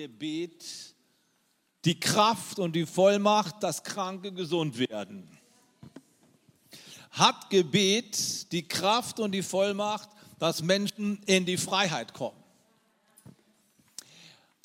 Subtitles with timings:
[0.00, 0.64] Gebet
[1.84, 5.28] die Kraft und die Vollmacht, dass Kranke gesund werden?
[7.10, 12.42] Hat Gebet die Kraft und die Vollmacht, dass Menschen in die Freiheit kommen?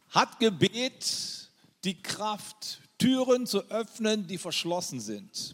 [0.09, 1.49] Hat Gebet
[1.83, 5.53] die Kraft, Türen zu öffnen, die verschlossen sind?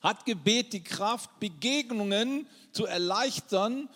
[0.00, 3.88] Hat Gebet die Kraft, Begegnungen zu erleichtern,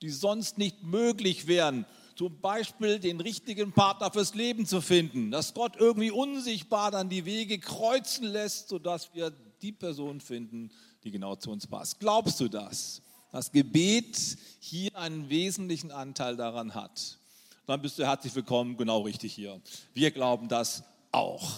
[0.00, 1.86] die sonst nicht möglich wären?
[2.16, 7.26] Zum Beispiel den richtigen Partner fürs Leben zu finden, dass Gott irgendwie unsichtbar dann die
[7.26, 10.70] Wege kreuzen lässt, sodass wir die Person finden,
[11.04, 12.00] die genau zu uns passt.
[12.00, 13.02] Glaubst du das?
[13.32, 17.18] Dass Gebet hier einen wesentlichen Anteil daran hat.
[17.66, 19.60] Dann bist du herzlich willkommen, genau richtig hier.
[19.92, 21.52] Wir glauben das auch.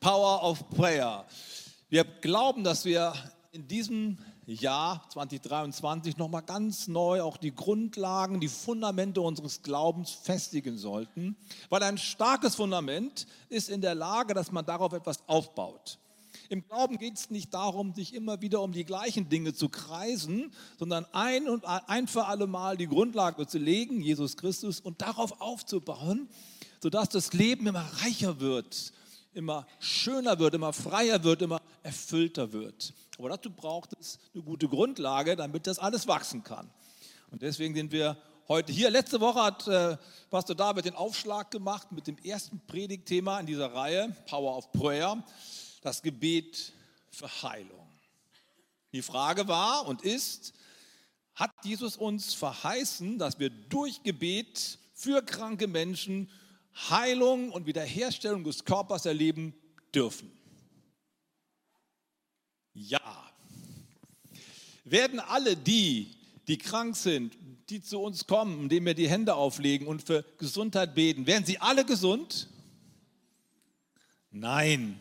[0.00, 1.26] Power of Prayer.
[1.90, 3.12] Wir glauben, dass wir
[3.52, 4.16] in diesem
[4.54, 11.36] Jahr 2023 nochmal ganz neu auch die Grundlagen, die Fundamente unseres Glaubens festigen sollten,
[11.68, 15.98] weil ein starkes Fundament ist in der Lage, dass man darauf etwas aufbaut.
[16.48, 20.50] Im Glauben geht es nicht darum, sich immer wieder um die gleichen Dinge zu kreisen,
[20.78, 25.42] sondern ein und ein für alle Mal die Grundlage zu legen, Jesus Christus, und darauf
[25.42, 26.28] aufzubauen,
[26.80, 28.92] sodass das Leben immer reicher wird,
[29.38, 32.92] immer schöner wird, immer freier wird, immer erfüllter wird.
[33.18, 36.68] Aber dazu braucht es eine gute Grundlage, damit das alles wachsen kann.
[37.30, 38.16] Und deswegen sind wir
[38.48, 38.90] heute hier.
[38.90, 39.96] Letzte Woche hat äh,
[40.28, 45.22] Pastor David den Aufschlag gemacht mit dem ersten Predigtthema in dieser Reihe, Power of Prayer,
[45.82, 46.72] das Gebet
[47.10, 47.88] für Heilung.
[48.92, 50.52] Die Frage war und ist,
[51.34, 56.28] hat Jesus uns verheißen, dass wir durch Gebet für kranke Menschen
[56.90, 59.54] Heilung und Wiederherstellung des Körpers erleben
[59.94, 60.30] dürfen?
[62.72, 63.30] Ja.
[64.84, 66.14] Werden alle die,
[66.46, 67.36] die krank sind,
[67.68, 71.58] die zu uns kommen, indem wir die Hände auflegen und für Gesundheit beten, werden sie
[71.58, 72.48] alle gesund?
[74.30, 74.98] Nein.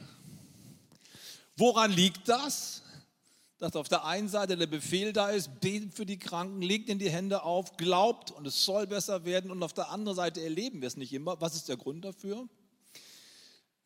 [1.56, 2.84] Woran liegt das?
[3.60, 7.00] Dass auf der einen Seite der Befehl da ist, betet für die Kranken, legt in
[7.00, 10.82] die Hände auf, glaubt und es soll besser werden und auf der anderen Seite erleben
[10.82, 11.42] wir es nicht immer.
[11.42, 12.48] Was ist der Grund dafür?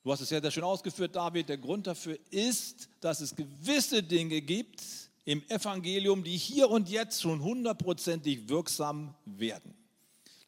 [0.04, 1.48] Du hast es ja sehr schön ausgeführt, David.
[1.48, 4.82] Der Grund dafür ist, dass es gewisse Dinge gibt
[5.26, 9.76] im Evangelium, die hier und jetzt schon hundertprozentig wirksam werden.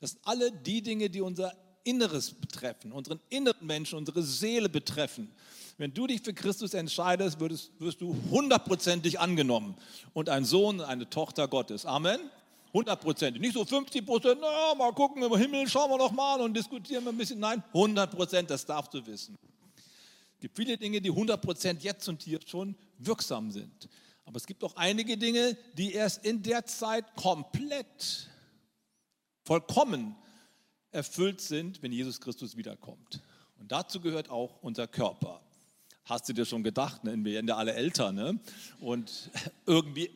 [0.01, 5.31] Das sind alle die Dinge, die unser Inneres betreffen, unseren inneren Menschen, unsere Seele betreffen.
[5.77, 9.75] Wenn du dich für Christus entscheidest, wirst, wirst du hundertprozentig angenommen
[10.13, 11.85] und ein Sohn, eine Tochter Gottes.
[11.85, 12.19] Amen.
[12.73, 13.41] Hundertprozentig.
[13.41, 17.03] Nicht so 50 Prozent, naja, mal gucken, im Himmel schauen wir noch mal und diskutieren
[17.03, 17.39] wir ein bisschen.
[17.39, 19.35] Nein, 100 Prozent, das darfst du wissen.
[20.35, 23.89] Es gibt viele Dinge, die 100 Prozent jetzt und hier schon wirksam sind.
[24.25, 28.29] Aber es gibt auch einige Dinge, die erst in der Zeit komplett,
[29.43, 30.15] vollkommen
[30.91, 33.21] erfüllt sind, wenn Jesus Christus wiederkommt.
[33.59, 35.41] Und dazu gehört auch unser Körper.
[36.05, 37.15] Hast du dir schon gedacht, ne?
[37.23, 38.11] wir werden ja alle älter.
[38.11, 38.39] Ne?
[38.79, 39.31] Und
[39.65, 40.09] irgendwie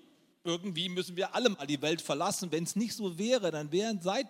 [0.48, 2.51] irgendwie müssen wir alle mal die Welt verlassen.
[2.51, 4.28] Wenn es nicht so wäre, dann wären seit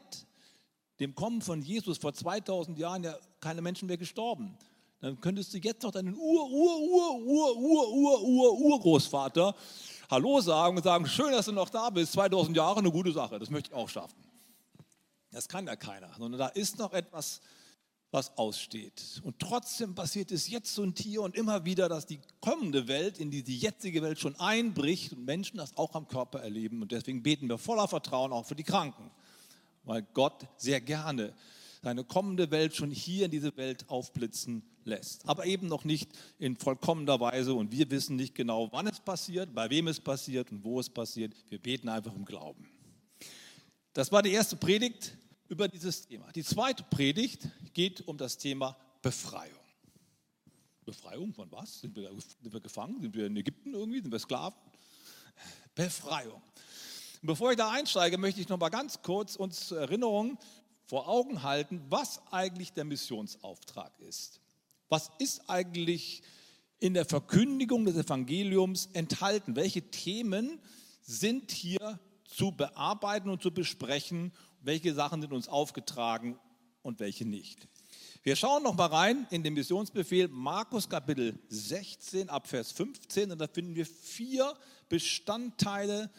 [0.99, 4.57] dem Kommen von Jesus vor 2000 Jahren ja keine Menschen mehr gestorben.
[4.99, 9.55] Dann könntest du jetzt noch deinen Ur, Ur, Ur, Ur, Ur, Ur, Ur, Urgroßvater
[10.09, 13.37] Hallo sagen und sagen, schön, dass du noch da bist, 2000 Jahre, eine gute Sache,
[13.37, 14.15] das möchte ich auch schaffen.
[15.31, 17.41] Das kann ja keiner, sondern da ist noch etwas
[18.11, 19.21] was aussteht.
[19.23, 23.31] Und trotzdem passiert es jetzt und hier und immer wieder, dass die kommende Welt in
[23.31, 26.81] die, die jetzige Welt schon einbricht und Menschen das auch am Körper erleben.
[26.81, 29.11] Und deswegen beten wir voller Vertrauen auch für die Kranken,
[29.83, 31.33] weil Gott sehr gerne
[31.83, 35.27] seine kommende Welt schon hier in diese Welt aufblitzen lässt.
[35.27, 36.09] Aber eben noch nicht
[36.39, 40.51] in vollkommener Weise und wir wissen nicht genau, wann es passiert, bei wem es passiert
[40.51, 41.33] und wo es passiert.
[41.49, 42.67] Wir beten einfach im Glauben.
[43.93, 45.13] Das war die erste Predigt
[45.49, 46.31] über dieses Thema.
[46.33, 49.53] Die zweite Predigt geht um das Thema Befreiung.
[50.83, 51.81] Befreiung von was?
[51.81, 52.99] Sind wir, sind wir gefangen?
[52.99, 54.01] Sind wir in Ägypten irgendwie?
[54.01, 54.59] Sind wir Sklaven?
[55.75, 56.41] Befreiung.
[57.21, 60.39] Bevor ich da einsteige, möchte ich noch mal ganz kurz uns zur Erinnerung
[60.87, 64.41] vor Augen halten, was eigentlich der Missionsauftrag ist.
[64.89, 66.23] Was ist eigentlich
[66.79, 69.55] in der Verkündigung des Evangeliums enthalten?
[69.55, 70.59] Welche Themen
[71.03, 74.31] sind hier zu bearbeiten und zu besprechen
[74.67, 76.37] welche Sachen sind uns aufgetragen
[76.87, 77.67] und welche nicht.
[78.23, 83.39] Wir schauen noch mal rein in den Missionsbefehl Markus Kapitel 16 ab Vers 15 und
[83.39, 84.55] da finden wir vier
[84.87, 86.09] Bestandteile,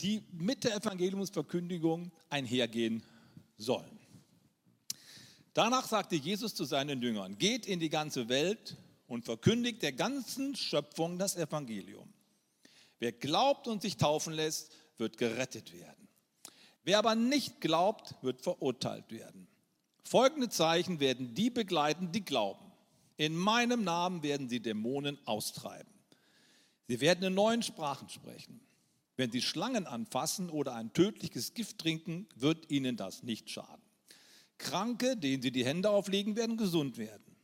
[0.00, 3.04] die mit der Evangeliumsverkündigung einhergehen
[3.56, 4.00] sollen.
[5.54, 8.76] Danach sagte Jesus zu seinen Jüngern, geht in die ganze Welt
[9.06, 12.12] und verkündigt der ganzen Schöpfung das Evangelium.
[12.98, 16.08] Wer glaubt und sich taufen lässt, wird gerettet werden.
[16.82, 19.45] Wer aber nicht glaubt, wird verurteilt werden.
[20.06, 22.64] Folgende Zeichen werden die begleiten, die glauben.
[23.16, 25.92] In meinem Namen werden sie Dämonen austreiben.
[26.86, 28.60] Sie werden in neuen Sprachen sprechen.
[29.16, 33.82] Wenn sie Schlangen anfassen oder ein tödliches Gift trinken, wird ihnen das nicht schaden.
[34.58, 37.34] Kranke, denen sie die Hände auflegen, werden gesund werden.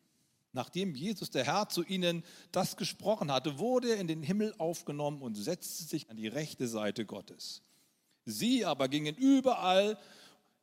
[0.52, 2.22] Nachdem Jesus der Herr zu ihnen
[2.52, 6.68] das gesprochen hatte, wurde er in den Himmel aufgenommen und setzte sich an die rechte
[6.68, 7.60] Seite Gottes.
[8.24, 9.98] Sie aber gingen überall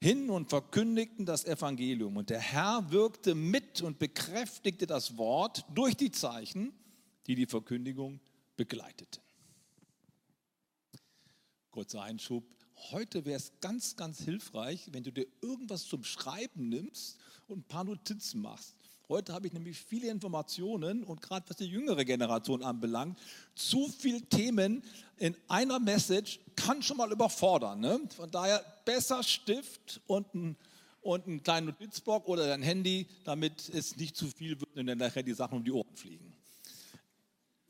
[0.01, 2.18] hin und verkündigten das Evangelium.
[2.18, 6.74] Und der Herr wirkte mit und bekräftigte das Wort durch die Zeichen,
[7.28, 8.19] die die Verkündigung
[8.56, 9.22] begleiteten.
[11.72, 12.44] Kurzer Einschub.
[12.92, 17.63] Heute wäre es ganz, ganz hilfreich, wenn du dir irgendwas zum Schreiben nimmst und ein
[17.63, 18.75] paar Notizen machst.
[19.11, 23.17] Heute habe ich nämlich viele Informationen und gerade was die jüngere Generation anbelangt,
[23.56, 24.83] zu viele Themen
[25.17, 27.79] in einer Message kann schon mal überfordern.
[27.79, 28.00] Ne?
[28.15, 30.56] Von daher besser Stift und ein,
[31.01, 35.00] und einen kleinen Notizblock oder dein Handy, damit es nicht zu viel wird und dann
[35.00, 36.31] nachher die Sachen um die Ohren fliegen.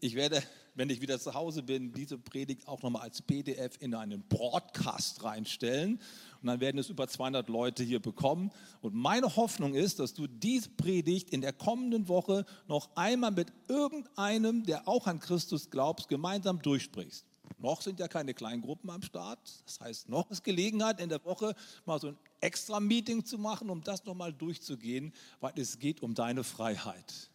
[0.02, 0.44] Ich werde,
[0.76, 5.24] wenn ich wieder zu Hause bin, diese Predigt auch nochmal als PDF in einen Broadcast
[5.24, 6.00] reinstellen.
[6.42, 8.52] Und dann werden es über 200 Leute hier bekommen.
[8.82, 13.52] Und meine Hoffnung ist, dass du diese Predigt in der kommenden Woche noch einmal mit
[13.68, 17.26] irgendeinem, der auch an Christus glaubt, gemeinsam durchsprichst.
[17.58, 19.40] Noch sind ja keine Kleingruppen am Start.
[19.66, 21.56] Das heißt, noch ist Gelegenheit, in der Woche
[21.86, 26.14] mal so ein extra Meeting zu machen, um das nochmal durchzugehen, weil es geht um
[26.14, 27.30] deine Freiheit.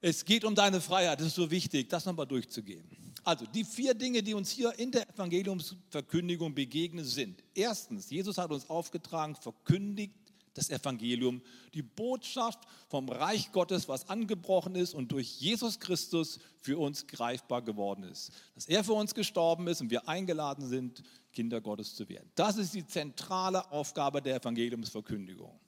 [0.00, 2.88] Es geht um deine Freiheit, das ist so wichtig, das nochmal durchzugehen.
[3.22, 7.42] Also die vier Dinge, die uns hier in der Evangeliumsverkündigung begegnen, sind.
[7.54, 10.14] Erstens, Jesus hat uns aufgetragen, verkündigt
[10.54, 11.42] das Evangelium,
[11.74, 17.62] die Botschaft vom Reich Gottes, was angebrochen ist und durch Jesus Christus für uns greifbar
[17.62, 18.32] geworden ist.
[18.54, 22.30] Dass er für uns gestorben ist und wir eingeladen sind, Kinder Gottes zu werden.
[22.34, 25.60] Das ist die zentrale Aufgabe der Evangeliumsverkündigung.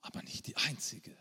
[0.00, 1.16] Aber nicht die einzige.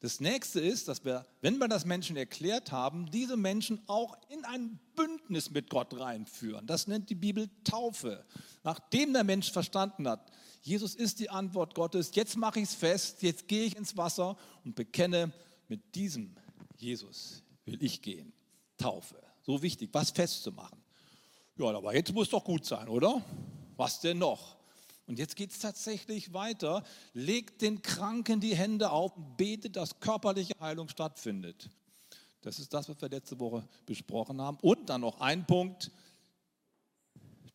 [0.00, 4.44] Das nächste ist, dass wir, wenn wir das Menschen erklärt haben, diese Menschen auch in
[4.44, 6.66] ein Bündnis mit Gott reinführen.
[6.66, 8.24] Das nennt die Bibel Taufe.
[8.62, 10.30] Nachdem der Mensch verstanden hat,
[10.60, 14.36] Jesus ist die Antwort Gottes, jetzt mache ich es fest, jetzt gehe ich ins Wasser
[14.64, 15.32] und bekenne,
[15.68, 16.36] mit diesem
[16.76, 18.32] Jesus will ich gehen.
[18.76, 19.16] Taufe.
[19.42, 20.82] So wichtig, was festzumachen.
[21.56, 23.22] Ja, aber jetzt muss doch gut sein, oder?
[23.76, 24.55] Was denn noch?
[25.06, 26.82] Und jetzt geht es tatsächlich weiter.
[27.14, 31.70] Legt den Kranken die Hände auf und betet, dass körperliche Heilung stattfindet.
[32.42, 34.58] Das ist das, was wir letzte Woche besprochen haben.
[34.62, 35.90] Und dann noch ein Punkt.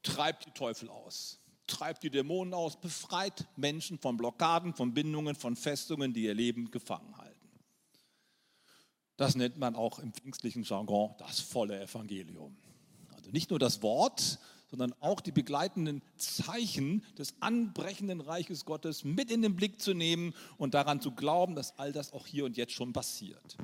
[0.04, 1.40] Treibt die Teufel aus.
[1.68, 2.80] Treibt die Dämonen aus.
[2.80, 7.32] Befreit Menschen von Blockaden, von Bindungen, von Festungen, die ihr Leben gefangen halten.
[9.18, 12.58] Das nennt man auch im pfingstlichen Jargon das volle Evangelium.
[13.14, 14.40] Also nicht nur das Wort,
[14.72, 20.34] sondern auch die begleitenden Zeichen des anbrechenden Reiches Gottes mit in den Blick zu nehmen
[20.58, 23.58] und daran zu glauben, dass all das auch hier und jetzt schon passiert.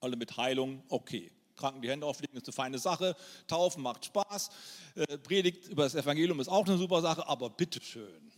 [0.00, 1.30] Alle mit Heilung, okay.
[1.56, 3.14] Kranken die Hände auflegen ist eine feine Sache.
[3.46, 4.50] Taufen macht Spaß.
[4.96, 8.32] Äh, Predigt über das Evangelium ist auch eine super Sache, aber bitteschön.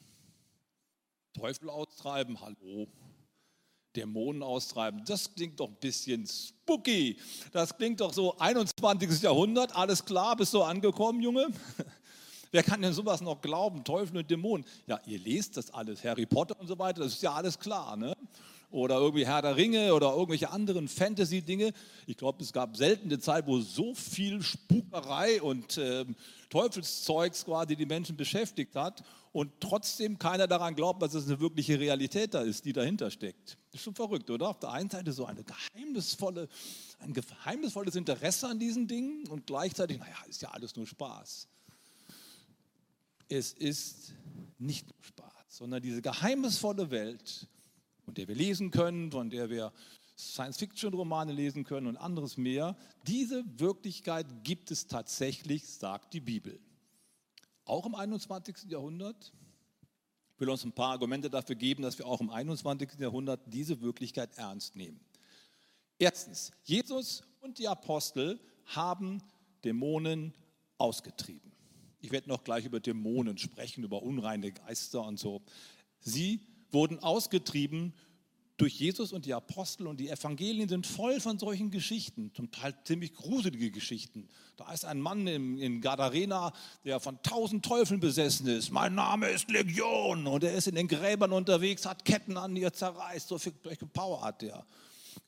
[1.33, 2.89] Teufel austreiben, hallo.
[3.97, 5.03] Dämonen austreiben.
[5.07, 7.17] Das klingt doch ein bisschen spooky.
[7.53, 9.23] Das klingt doch so 21.
[9.23, 9.75] Jahrhundert.
[9.75, 11.49] Alles klar, bist du angekommen, Junge?
[12.53, 13.83] Wer kann denn sowas noch glauben?
[13.85, 14.65] Teufel und Dämonen.
[14.87, 17.97] Ja, ihr lest das alles, Harry Potter und so weiter, das ist ja alles klar.
[17.97, 18.15] Ne?
[18.71, 21.73] Oder irgendwie Herr der Ringe oder irgendwelche anderen Fantasy-Dinge.
[22.07, 26.05] Ich glaube, es gab selten eine Zeit, wo so viel Spukerei und äh,
[26.51, 29.03] Teufelszeugs quasi die Menschen beschäftigt hat
[29.37, 33.59] und trotzdem keiner daran glaubt, dass es eine wirkliche Realität da ist, die dahinter steckt.
[33.71, 34.49] Ist schon verrückt, oder?
[34.49, 36.49] Auf der einen Seite so eine geheimnisvolle,
[37.01, 41.49] ein geheimnisvolles Interesse an diesen Dingen und gleichzeitig, naja, ist ja alles nur Spaß.
[43.29, 44.15] Es ist
[44.57, 47.47] nicht nur Spaß, sondern diese geheimnisvolle Welt,
[48.07, 49.71] von der wir lesen können, von der wir
[50.17, 52.75] Science-Fiction-Romane lesen können und anderes mehr.
[53.07, 56.59] Diese Wirklichkeit gibt es tatsächlich, sagt die Bibel
[57.67, 58.71] auch im 21.
[58.71, 59.33] Jahrhundert.
[60.35, 62.99] Ich will uns ein paar Argumente dafür geben, dass wir auch im 21.
[62.99, 65.01] Jahrhundert diese Wirklichkeit ernst nehmen.
[65.99, 69.23] Erstens, Jesus und die Apostel haben
[69.65, 70.35] Dämonen
[70.79, 71.53] ausgetrieben.
[72.01, 75.43] Ich werde noch gleich über Dämonen sprechen, über unreine Geister und so.
[76.01, 77.95] Sie wurden ausgetrieben
[78.57, 82.75] durch Jesus und die Apostel und die Evangelien sind voll von solchen Geschichten, zum Teil
[82.85, 84.29] ziemlich gruselige Geschichten.
[84.57, 86.53] Da ist ein Mann in, in Gadarena,
[86.85, 88.71] der von tausend Teufeln besessen ist.
[88.71, 92.73] Mein Name ist Legion und er ist in den Gräbern unterwegs, hat Ketten an, er
[92.73, 93.29] zerreißt.
[93.29, 93.53] So viel
[93.93, 94.65] Power hat der.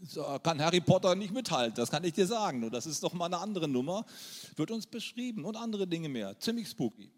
[0.07, 2.65] So kann Harry Potter nicht mithalten, das kann ich dir sagen.
[2.65, 4.07] Und das ist doch mal eine andere Nummer.
[4.57, 6.39] Wird uns beschrieben und andere Dinge mehr.
[6.39, 7.11] Ziemlich spooky.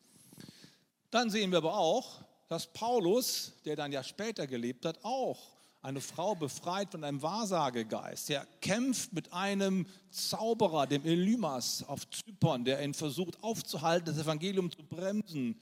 [1.13, 6.01] Dann sehen wir aber auch, dass Paulus, der dann ja später gelebt hat, auch eine
[6.01, 8.31] Frau befreit von einem Wahrsagegeist.
[8.31, 14.71] Er kämpft mit einem Zauberer, dem Elymas auf Zypern, der ihn versucht aufzuhalten, das Evangelium
[14.71, 15.59] zu bremsen.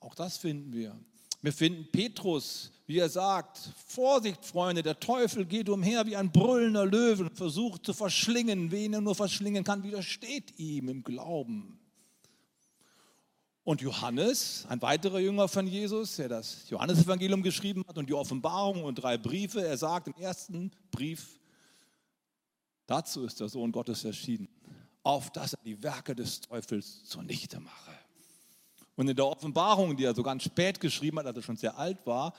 [0.00, 0.94] Auch das finden wir.
[1.40, 6.84] Wir finden Petrus, wie er sagt, Vorsicht, Freunde, der Teufel geht umher wie ein brüllender
[6.84, 8.70] Löwen, versucht zu verschlingen.
[8.70, 11.78] Wen er nur verschlingen kann, widersteht ihm im Glauben.
[13.68, 18.82] Und Johannes, ein weiterer Jünger von Jesus, der das Johannesevangelium geschrieben hat und die Offenbarung
[18.82, 21.38] und drei Briefe, er sagt im ersten Brief,
[22.86, 24.48] dazu ist der Sohn Gottes erschienen,
[25.02, 27.90] auf dass er die Werke des Teufels zunichte mache.
[28.96, 31.76] Und in der Offenbarung, die er so ganz spät geschrieben hat, als er schon sehr
[31.76, 32.32] alt war,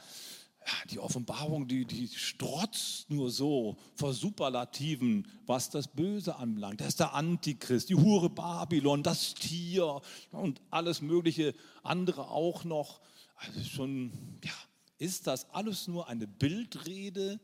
[0.90, 6.82] die Offenbarung, die, die strotzt nur so vor Superlativen, was das Böse anbelangt.
[6.82, 10.02] Das ist der Antichrist, die Hure Babylon, das Tier
[10.32, 13.02] und alles mögliche andere auch noch.
[13.36, 14.12] Also schon,
[14.44, 14.52] ja,
[14.98, 17.40] ist das alles nur eine Bildrede?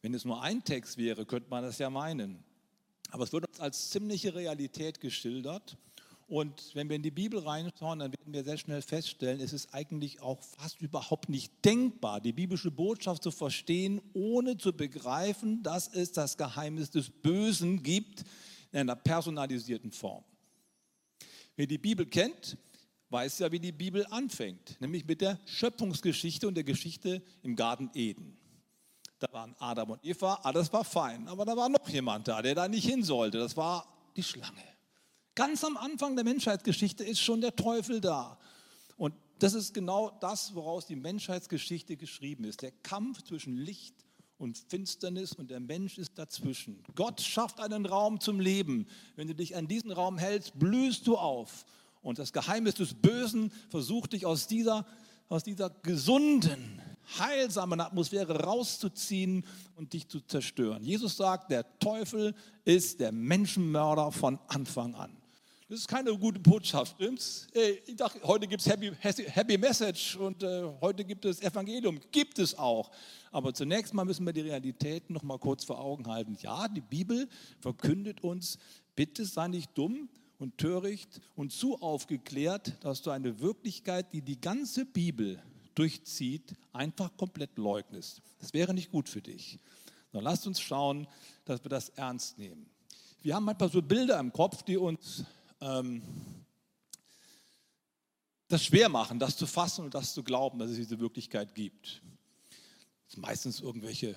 [0.00, 2.42] Wenn es nur ein Text wäre, könnte man das ja meinen.
[3.10, 5.76] Aber es wird uns als ziemliche Realität geschildert.
[6.32, 9.74] Und wenn wir in die Bibel reinschauen, dann werden wir sehr schnell feststellen, es ist
[9.74, 15.88] eigentlich auch fast überhaupt nicht denkbar, die biblische Botschaft zu verstehen, ohne zu begreifen, dass
[15.88, 18.24] es das Geheimnis des Bösen gibt
[18.72, 20.24] in einer personalisierten Form.
[21.54, 22.56] Wer die Bibel kennt,
[23.10, 27.90] weiß ja, wie die Bibel anfängt, nämlich mit der Schöpfungsgeschichte und der Geschichte im Garten
[27.92, 28.38] Eden.
[29.18, 32.54] Da waren Adam und Eva, alles war fein, aber da war noch jemand da, der
[32.54, 33.86] da nicht hin sollte, das war
[34.16, 34.71] die Schlange.
[35.34, 38.38] Ganz am Anfang der Menschheitsgeschichte ist schon der Teufel da.
[38.96, 42.62] Und das ist genau das, woraus die Menschheitsgeschichte geschrieben ist.
[42.62, 43.94] Der Kampf zwischen Licht
[44.38, 46.82] und Finsternis und der Mensch ist dazwischen.
[46.94, 48.86] Gott schafft einen Raum zum Leben.
[49.16, 51.64] Wenn du dich an diesen Raum hältst, blühst du auf.
[52.02, 54.84] Und das Geheimnis des Bösen versucht dich aus dieser,
[55.28, 56.82] aus dieser gesunden,
[57.18, 59.46] heilsamen Atmosphäre rauszuziehen
[59.76, 60.84] und dich zu zerstören.
[60.84, 62.34] Jesus sagt, der Teufel
[62.64, 65.21] ist der Menschenmörder von Anfang an.
[65.72, 67.46] Das ist keine gute Botschaft, stimmt's?
[67.86, 71.98] Ich dachte, heute gibt es Happy, Happy Message und äh, heute gibt es Evangelium.
[72.10, 72.90] Gibt es auch.
[73.30, 76.36] Aber zunächst mal müssen wir die Realität noch mal kurz vor Augen halten.
[76.42, 77.26] Ja, die Bibel
[77.58, 78.58] verkündet uns,
[78.94, 84.38] bitte sei nicht dumm und töricht und zu aufgeklärt, dass du eine Wirklichkeit, die die
[84.38, 85.42] ganze Bibel
[85.74, 88.20] durchzieht, einfach komplett leugnest.
[88.40, 89.58] Das wäre nicht gut für dich.
[90.12, 91.06] Dann lasst uns schauen,
[91.46, 92.66] dass wir das ernst nehmen.
[93.22, 95.24] Wir haben manchmal so Bilder im Kopf, die uns
[95.62, 96.02] ähm,
[98.48, 102.02] das schwer machen, das zu fassen und das zu glauben, dass es diese Wirklichkeit gibt.
[103.06, 104.14] Das sind meistens irgendwelche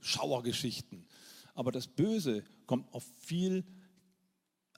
[0.00, 1.06] Schauergeschichten.
[1.54, 3.64] Aber das Böse kommt auf viel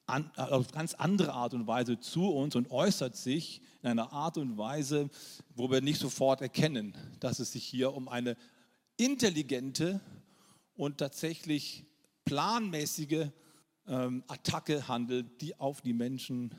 [0.07, 4.39] an, auf ganz andere Art und Weise zu uns und äußert sich in einer Art
[4.39, 5.11] und Weise,
[5.55, 8.37] wo wir nicht sofort erkennen, dass es sich hier um eine
[8.97, 10.01] intelligente
[10.75, 11.85] und tatsächlich
[12.25, 13.29] planmäßige
[13.89, 16.55] ähm, Attacke handelt, die auf die Menschen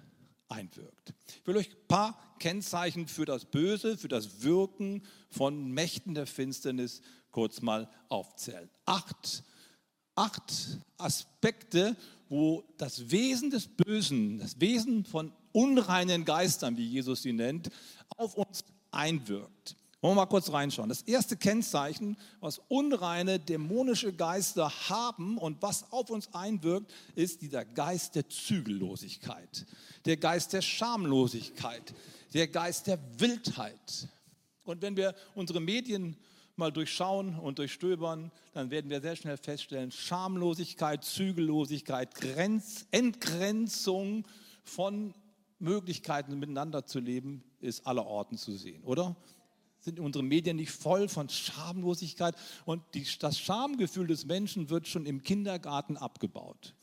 [0.50, 1.14] einwirkt.
[1.42, 6.26] Ich will euch ein paar Kennzeichen für das Böse, für das Wirken von Mächten der
[6.26, 8.70] Finsternis kurz mal aufzählen.
[8.86, 9.44] Acht,
[10.16, 11.96] acht Aspekte,
[12.28, 17.70] wo das Wesen des Bösen, das Wesen von unreinen Geistern, wie Jesus sie nennt,
[18.18, 19.76] auf uns einwirkt.
[20.02, 20.88] Wollen wir mal kurz reinschauen.
[20.88, 27.66] Das erste Kennzeichen, was unreine dämonische Geister haben und was auf uns einwirkt, ist dieser
[27.66, 29.66] Geist der Zügellosigkeit,
[30.06, 31.94] der Geist der Schamlosigkeit,
[32.34, 34.08] der Geist der Wildheit.
[34.64, 36.16] Und wenn wir unsere Medien
[36.56, 44.26] mal durchschauen und durchstöbern, dann werden wir sehr schnell feststellen, Schamlosigkeit, Zügellosigkeit, Grenz, Entgrenzung
[44.64, 45.14] von
[45.58, 49.18] Möglichkeiten miteinander zu leben, ist allerorten zu sehen, oder?
[49.90, 55.06] Sind unsere Medien nicht voll von Schamlosigkeit und die, das Schamgefühl des Menschen wird schon
[55.06, 56.76] im Kindergarten abgebaut.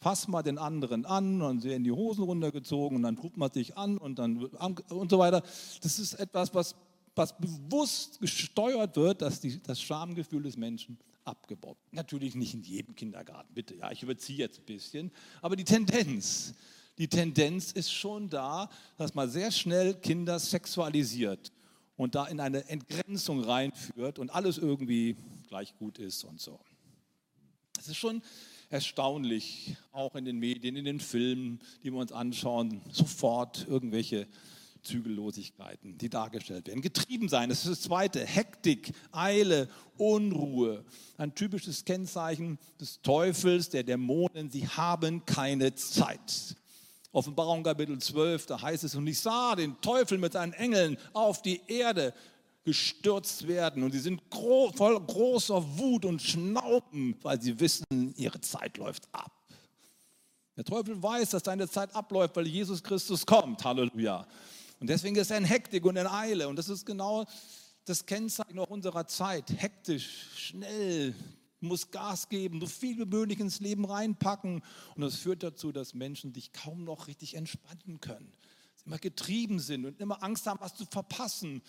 [0.00, 3.52] Fass mal den anderen an, und dann werden die Hosen runtergezogen und dann tut man
[3.52, 5.42] sich an und dann und so weiter.
[5.82, 6.74] Das ist etwas, was,
[7.14, 11.76] was bewusst gesteuert wird, dass die, das Schamgefühl des Menschen abgebaut.
[11.92, 13.76] Natürlich nicht in jedem Kindergarten, bitte.
[13.76, 16.54] Ja, ich überziehe jetzt ein bisschen, aber die Tendenz,
[16.98, 21.52] die Tendenz ist schon da, dass man sehr schnell Kinder sexualisiert
[22.00, 25.16] und da in eine Entgrenzung reinführt und alles irgendwie
[25.48, 26.58] gleich gut ist und so.
[27.78, 28.22] Es ist schon
[28.70, 34.26] erstaunlich, auch in den Medien, in den Filmen, die wir uns anschauen, sofort irgendwelche
[34.82, 36.80] Zügellosigkeiten, die dargestellt werden.
[36.80, 38.24] Getrieben sein, das ist das Zweite.
[38.24, 40.86] Hektik, Eile, Unruhe.
[41.18, 46.56] Ein typisches Kennzeichen des Teufels, der Dämonen, sie haben keine Zeit.
[47.12, 51.42] Offenbarung Kapitel 12, da heißt es, und ich sah den Teufel mit seinen Engeln auf
[51.42, 52.14] die Erde
[52.62, 58.40] gestürzt werden und sie sind gro voll großer Wut und schnauben, weil sie wissen, ihre
[58.40, 59.32] Zeit läuft ab.
[60.56, 63.64] Der Teufel weiß, dass seine Zeit abläuft, weil Jesus Christus kommt.
[63.64, 64.26] Halleluja.
[64.78, 66.48] Und deswegen ist er in Hektik und in Eile.
[66.48, 67.24] Und das ist genau
[67.86, 69.50] das Kennzeichen auch unserer Zeit.
[69.56, 71.14] Hektisch, schnell,
[71.60, 74.62] muss Gas geben, so viel wie möglich ins Leben reinpacken.
[74.94, 78.32] Und das führt dazu, dass Menschen sich kaum noch richtig entspannen können.
[78.76, 81.62] Sie immer getrieben sind und immer Angst haben, was zu verpassen.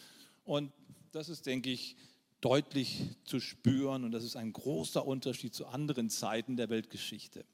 [0.43, 0.71] Und
[1.11, 1.97] das ist, denke ich,
[2.39, 4.03] deutlich zu spüren.
[4.03, 7.45] Und das ist ein großer Unterschied zu anderen Zeiten der Weltgeschichte.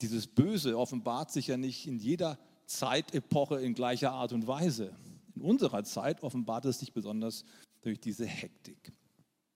[0.00, 4.94] Dieses Böse offenbart sich ja nicht in jeder Zeitepoche in gleicher Art und Weise.
[5.34, 7.44] In unserer Zeit offenbart es sich besonders
[7.82, 8.92] durch diese Hektik.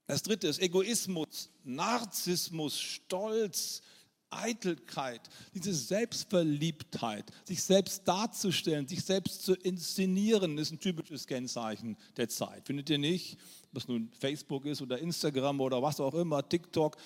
[0.06, 3.82] Das dritte ist Egoismus, Narzissmus, Stolz,
[4.30, 5.20] Eitelkeit,
[5.54, 12.66] diese Selbstverliebtheit, sich selbst darzustellen, sich selbst zu inszenieren, ist ein typisches Kennzeichen der Zeit.
[12.66, 13.38] Findet ihr nicht?
[13.72, 16.96] Was nun Facebook ist oder Instagram oder was auch immer, TikTok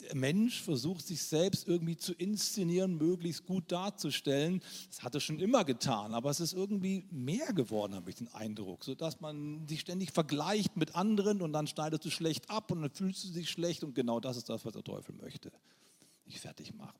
[0.00, 4.62] der Mensch versucht sich selbst irgendwie zu inszenieren, möglichst gut darzustellen.
[4.88, 8.28] Das hat er schon immer getan, aber es ist irgendwie mehr geworden, habe ich den
[8.28, 12.82] Eindruck, sodass man sich ständig vergleicht mit anderen und dann schneidest du schlecht ab und
[12.82, 15.50] dann fühlst du dich schlecht und genau das ist das, was der Teufel möchte.
[16.26, 16.98] Dich fertig machen.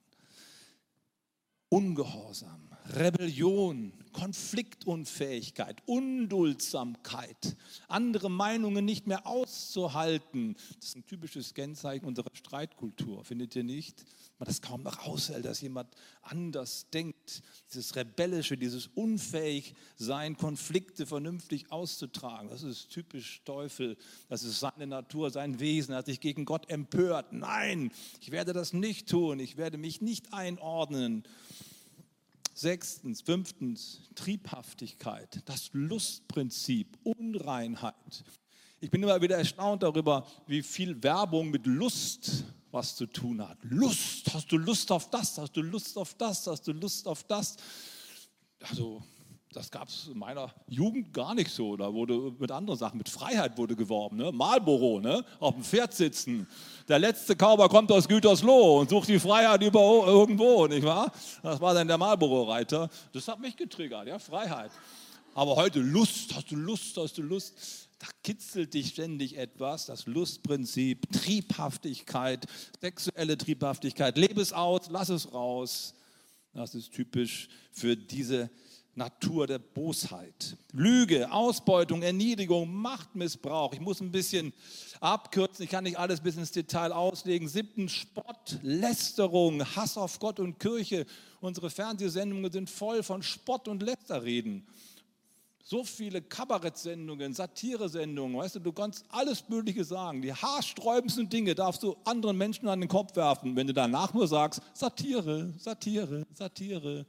[1.69, 10.57] Ungehorsam, Rebellion, Konfliktunfähigkeit, Unduldsamkeit, andere Meinungen nicht mehr auszuhalten.
[10.77, 14.05] Das ist ein typisches Kennzeichen unserer Streitkultur, findet ihr nicht?
[14.39, 17.43] Man das kaum noch aushält, dass jemand anders denkt.
[17.71, 22.49] Dieses Rebellische, dieses Unfähigsein, Konflikte vernünftig auszutragen.
[22.49, 23.97] Das ist typisch Teufel.
[24.29, 25.93] Das ist seine Natur, sein Wesen.
[25.93, 27.33] Er hat sich gegen Gott empört.
[27.33, 29.41] Nein, ich werde das nicht tun.
[29.41, 31.25] Ich werde mich nicht einordnen.
[32.59, 38.25] Sechstens, fünftens, Triebhaftigkeit, das Lustprinzip, Unreinheit.
[38.81, 43.59] Ich bin immer wieder erstaunt darüber, wie viel Werbung mit Lust was zu tun hat.
[43.63, 47.23] Lust, hast du Lust auf das, hast du Lust auf das, hast du Lust auf
[47.23, 47.57] das.
[48.61, 49.05] Also
[49.53, 51.77] das gab es in meiner Jugend gar nicht so.
[51.77, 54.19] Da wurde mit anderen Sachen, mit Freiheit wurde geworben.
[54.19, 54.31] Ne?
[54.31, 55.25] Marlboro, ne?
[55.41, 56.47] auf dem Pferd sitzen.
[56.87, 61.11] Der letzte Kauber kommt aus Gütersloh und sucht die Freiheit über irgendwo, nicht wahr?
[61.43, 62.91] Das war dann der Marlboro-Reiter.
[63.13, 64.71] Das hat mich getriggert, ja, Freiheit.
[65.35, 67.89] Aber heute Lust, hast du Lust, hast du Lust?
[67.99, 72.47] Da kitzelt dich ständig etwas, das Lustprinzip, Triebhaftigkeit,
[72.81, 74.19] sexuelle Triebhaftigkeit.
[74.19, 75.95] Lebe es aus, lass es raus.
[76.53, 78.51] Das ist typisch für diese
[78.99, 80.57] Natur der Bosheit.
[80.73, 83.73] Lüge, Ausbeutung, Erniedrigung, Machtmissbrauch.
[83.73, 84.53] Ich muss ein bisschen
[85.01, 87.49] abkürzen, ich kann nicht alles bis ins Detail auslegen.
[87.49, 91.07] Siebten Spott, Lästerung, Hass auf Gott und Kirche.
[91.41, 94.67] Unsere Fernsehsendungen sind voll von Spott und Lästerreden.
[95.63, 100.23] So viele Kabarettsendungen, Satiresendungen, weißt du, du kannst alles Mögliche sagen.
[100.23, 104.27] Die haarsträubendsten Dinge darfst du anderen Menschen an den Kopf werfen, wenn du danach nur
[104.27, 107.07] sagst, Satire, Satire, Satire.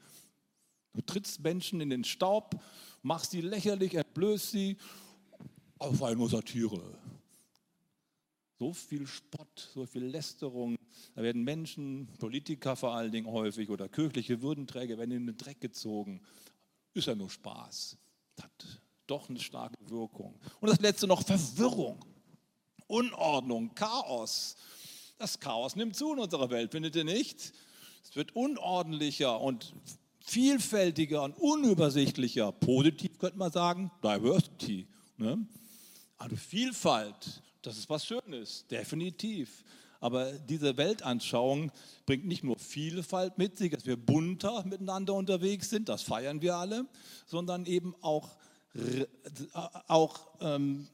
[0.93, 2.59] Du trittst Menschen in den Staub,
[3.01, 4.77] machst sie lächerlich, entblößt sie,
[5.77, 6.81] auf eine Satire.
[8.57, 10.77] So viel Spott, so viel Lästerung.
[11.15, 15.61] Da werden Menschen, Politiker vor allen Dingen häufig oder kirchliche Würdenträger werden in den Dreck
[15.61, 16.21] gezogen.
[16.93, 17.97] Ist ja nur Spaß.
[18.41, 20.37] Hat doch eine starke Wirkung.
[20.59, 22.03] Und das letzte noch Verwirrung,
[22.87, 24.57] Unordnung, Chaos.
[25.17, 27.53] Das Chaos nimmt zu in unserer Welt, findet ihr nicht?
[28.03, 29.73] Es wird unordentlicher und
[30.19, 32.51] vielfältiger und unübersichtlicher.
[32.51, 34.87] Positiv könnte man sagen, Diversity.
[35.17, 35.45] Ne?
[36.17, 39.63] Also Vielfalt, das ist was Schönes, definitiv.
[40.01, 41.71] Aber diese Weltanschauung
[42.05, 46.55] bringt nicht nur Vielfalt mit sich, dass wir bunter miteinander unterwegs sind, das feiern wir
[46.55, 46.85] alle,
[47.25, 48.29] sondern eben auch,
[49.87, 50.87] auch ähm,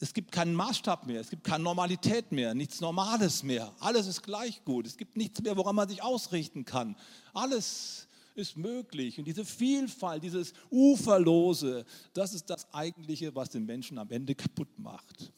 [0.00, 3.74] es gibt keinen Maßstab mehr, es gibt keine Normalität mehr, nichts Normales mehr.
[3.80, 4.86] Alles ist gleich gut.
[4.86, 6.96] Es gibt nichts mehr, woran man sich ausrichten kann.
[7.34, 8.07] Alles
[8.38, 9.18] ist möglich.
[9.18, 14.78] Und diese Vielfalt, dieses Uferlose, das ist das Eigentliche, was den Menschen am Ende kaputt
[14.78, 15.32] macht.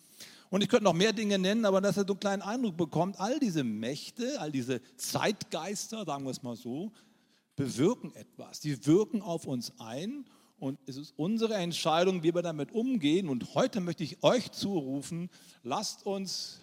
[0.51, 3.19] Und ich könnte noch mehr Dinge nennen, aber dass er so einen kleinen Eindruck bekommt,
[3.19, 6.93] all diese Mächte, all diese Zeitgeister, sagen wir es mal so,
[7.57, 8.61] bewirken etwas.
[8.61, 10.25] Die wirken auf uns ein
[10.59, 13.29] und es ist unsere Entscheidung, wie wir damit umgehen.
[13.29, 15.31] Und heute möchte ich euch zurufen,
[15.63, 16.61] lasst uns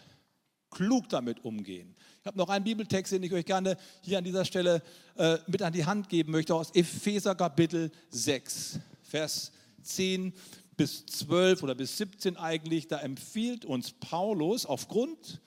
[0.69, 1.95] klug damit umgehen.
[2.27, 4.83] Ich habe noch einen Bibeltext, den ich euch gerne hier an dieser Stelle
[5.15, 10.33] äh, mit an die Hand geben möchte, aus Epheser Kapitel 6, Vers 10
[10.75, 12.89] bis 12 oder bis 17 eigentlich.
[12.89, 15.39] Da empfiehlt uns Paulus aufgrund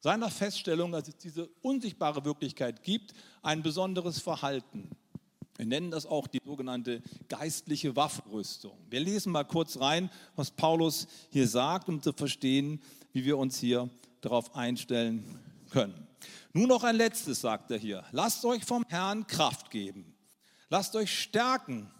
[0.00, 4.90] seiner Feststellung, dass es diese unsichtbare Wirklichkeit gibt, ein besonderes Verhalten.
[5.56, 8.76] Wir nennen das auch die sogenannte geistliche Waffenrüstung.
[8.90, 13.60] Wir lesen mal kurz rein, was Paulus hier sagt, um zu verstehen, wie wir uns
[13.60, 13.88] hier
[14.22, 15.22] darauf einstellen
[15.70, 16.05] können.
[16.52, 18.04] Nun noch ein letztes, sagt er hier.
[18.12, 20.14] Lasst euch vom Herrn Kraft geben.
[20.68, 21.90] Lasst euch stärken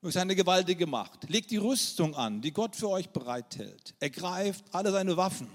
[0.00, 1.28] durch seine gewaltige Macht.
[1.28, 3.94] Legt die Rüstung an, die Gott für euch bereithält.
[4.00, 5.48] Ergreift alle seine Waffen.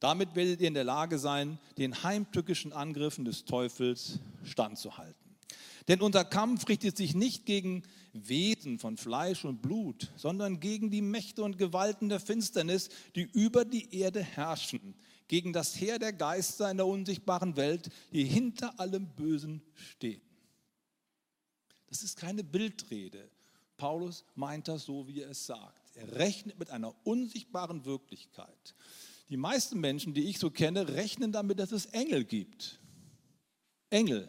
[0.00, 5.14] Damit werdet ihr in der Lage sein, den heimtückischen Angriffen des Teufels standzuhalten.
[5.88, 11.02] Denn unser Kampf richtet sich nicht gegen Wesen von Fleisch und Blut, sondern gegen die
[11.02, 14.94] Mächte und Gewalten der Finsternis, die über die Erde herrschen,
[15.28, 20.22] gegen das Heer der Geister in der unsichtbaren Welt, die hinter allem Bösen stehen.
[21.88, 23.30] Das ist keine Bildrede.
[23.76, 25.96] Paulus meint das so, wie er es sagt.
[25.96, 28.74] Er rechnet mit einer unsichtbaren Wirklichkeit.
[29.28, 32.78] Die meisten Menschen, die ich so kenne, rechnen damit, dass es Engel gibt.
[33.90, 34.28] Engel.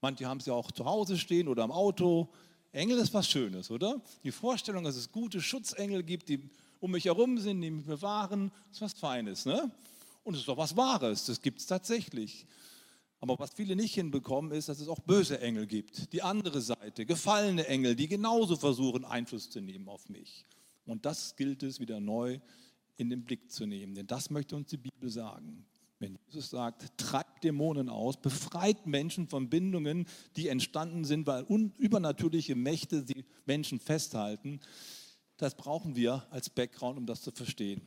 [0.00, 2.32] Manche haben sie auch zu Hause stehen oder im Auto.
[2.72, 4.00] Engel ist was Schönes, oder?
[4.24, 8.50] Die Vorstellung, dass es gute Schutzengel gibt, die um mich herum sind, die mich bewahren,
[8.70, 9.44] ist was Feines.
[9.44, 9.70] Ne?
[10.22, 12.46] Und es ist doch was Wahres, das gibt es tatsächlich.
[13.20, 16.12] Aber was viele nicht hinbekommen, ist, dass es auch böse Engel gibt.
[16.12, 20.46] Die andere Seite, gefallene Engel, die genauso versuchen, Einfluss zu nehmen auf mich.
[20.86, 22.40] Und das gilt es wieder neu
[22.96, 23.94] in den Blick zu nehmen.
[23.94, 25.66] Denn das möchte uns die Bibel sagen.
[25.98, 30.06] Wenn Jesus sagt, treibt Dämonen aus, befreit Menschen von Bindungen,
[30.36, 31.44] die entstanden sind, weil
[31.76, 34.60] übernatürliche Mächte die Menschen festhalten,
[35.36, 37.82] das brauchen wir als Background, um das zu verstehen.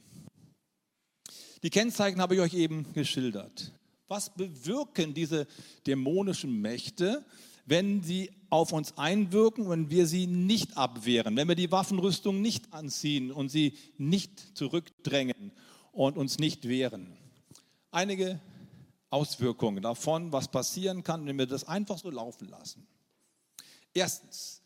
[1.64, 3.72] Die Kennzeichen habe ich euch eben geschildert.
[4.08, 5.48] Was bewirken diese
[5.88, 7.26] dämonischen Mächte,
[7.66, 12.74] wenn sie auf uns einwirken, wenn wir sie nicht abwehren, wenn wir die Waffenrüstung nicht
[12.74, 15.52] anziehen und sie nicht zurückdrängen
[15.94, 17.18] und uns nicht wehren?
[17.94, 18.40] einige
[19.10, 22.88] Auswirkungen davon, was passieren kann, wenn wir das einfach so laufen lassen.
[23.94, 24.62] Erstens,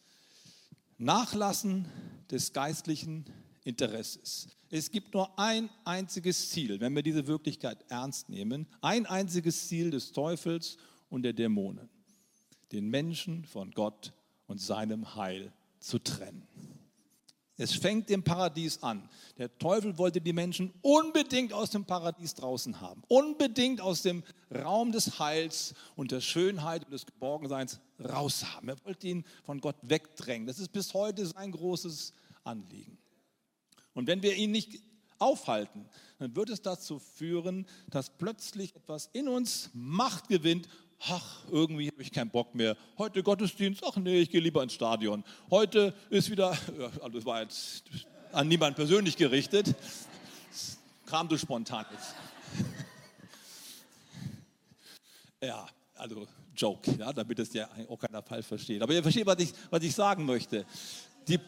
[0.97, 1.85] Nachlassen
[2.31, 3.25] des geistlichen
[3.67, 4.47] Interesses.
[4.69, 9.91] Es gibt nur ein einziges Ziel, wenn wir diese Wirklichkeit ernst nehmen, ein einziges Ziel
[9.91, 10.77] des Teufels
[11.09, 11.89] und der Dämonen,
[12.71, 14.13] den Menschen von Gott
[14.47, 16.47] und seinem Heil zu trennen.
[17.57, 19.09] Es fängt im Paradies an.
[19.37, 24.93] Der Teufel wollte die Menschen unbedingt aus dem Paradies draußen haben, unbedingt aus dem Raum
[24.93, 28.69] des Heils und der Schönheit und des Geborgenseins raushaben.
[28.69, 30.47] Er wollte ihn von Gott wegdrängen.
[30.47, 32.13] Das ist bis heute sein großes
[32.45, 32.97] Anliegen.
[33.97, 34.79] Und wenn wir ihn nicht
[35.19, 35.85] aufhalten,
[36.19, 40.67] dann wird es dazu führen, dass plötzlich etwas in uns Macht gewinnt
[41.09, 42.75] ach, irgendwie habe ich keinen Bock mehr.
[42.97, 45.23] Heute Gottesdienst, ach nee, ich gehe lieber ins Stadion.
[45.49, 46.49] Heute ist wieder,
[47.01, 47.83] also das war jetzt
[48.31, 49.75] an niemand persönlich gerichtet,
[50.49, 52.15] das kam so spontan jetzt.
[55.39, 58.81] Ja, also Joke, ja, damit es ja auch keiner falsch versteht.
[58.81, 60.65] Aber ihr versteht, was ich, was ich sagen möchte.
[61.27, 61.39] Die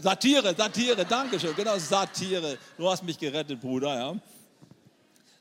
[0.00, 2.58] Satire, Satire, danke schön, genau, Satire.
[2.76, 4.20] Du hast mich gerettet, Bruder, ja.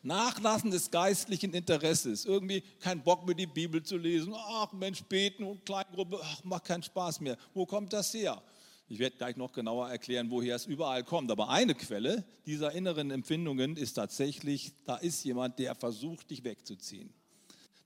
[0.02, 2.26] Nachlassen des geistlichen Interesses.
[2.26, 4.34] Irgendwie kein Bock mehr die Bibel zu lesen.
[4.36, 7.38] Ach Mensch, beten und Kleingruppe, ach, macht keinen Spaß mehr.
[7.54, 8.41] Wo kommt das her?
[8.88, 11.32] Ich werde gleich noch genauer erklären, woher es überall kommt.
[11.32, 17.13] Aber eine Quelle dieser inneren Empfindungen ist tatsächlich, da ist jemand, der versucht, dich wegzuziehen.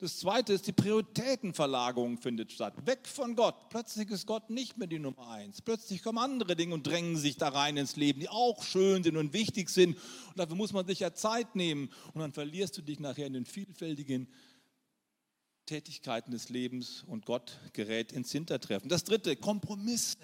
[0.03, 2.73] Das zweite ist, die Prioritätenverlagerung findet statt.
[2.85, 3.69] Weg von Gott.
[3.69, 5.61] Plötzlich ist Gott nicht mehr die Nummer eins.
[5.61, 9.15] Plötzlich kommen andere Dinge und drängen sich da rein ins Leben, die auch schön sind
[9.15, 9.95] und wichtig sind.
[9.95, 11.89] Und dafür muss man sich ja Zeit nehmen.
[12.13, 14.27] Und dann verlierst du dich nachher in den vielfältigen
[15.67, 18.89] Tätigkeiten des Lebens und Gott gerät ins Hintertreffen.
[18.89, 20.17] Das dritte, Kompromisse.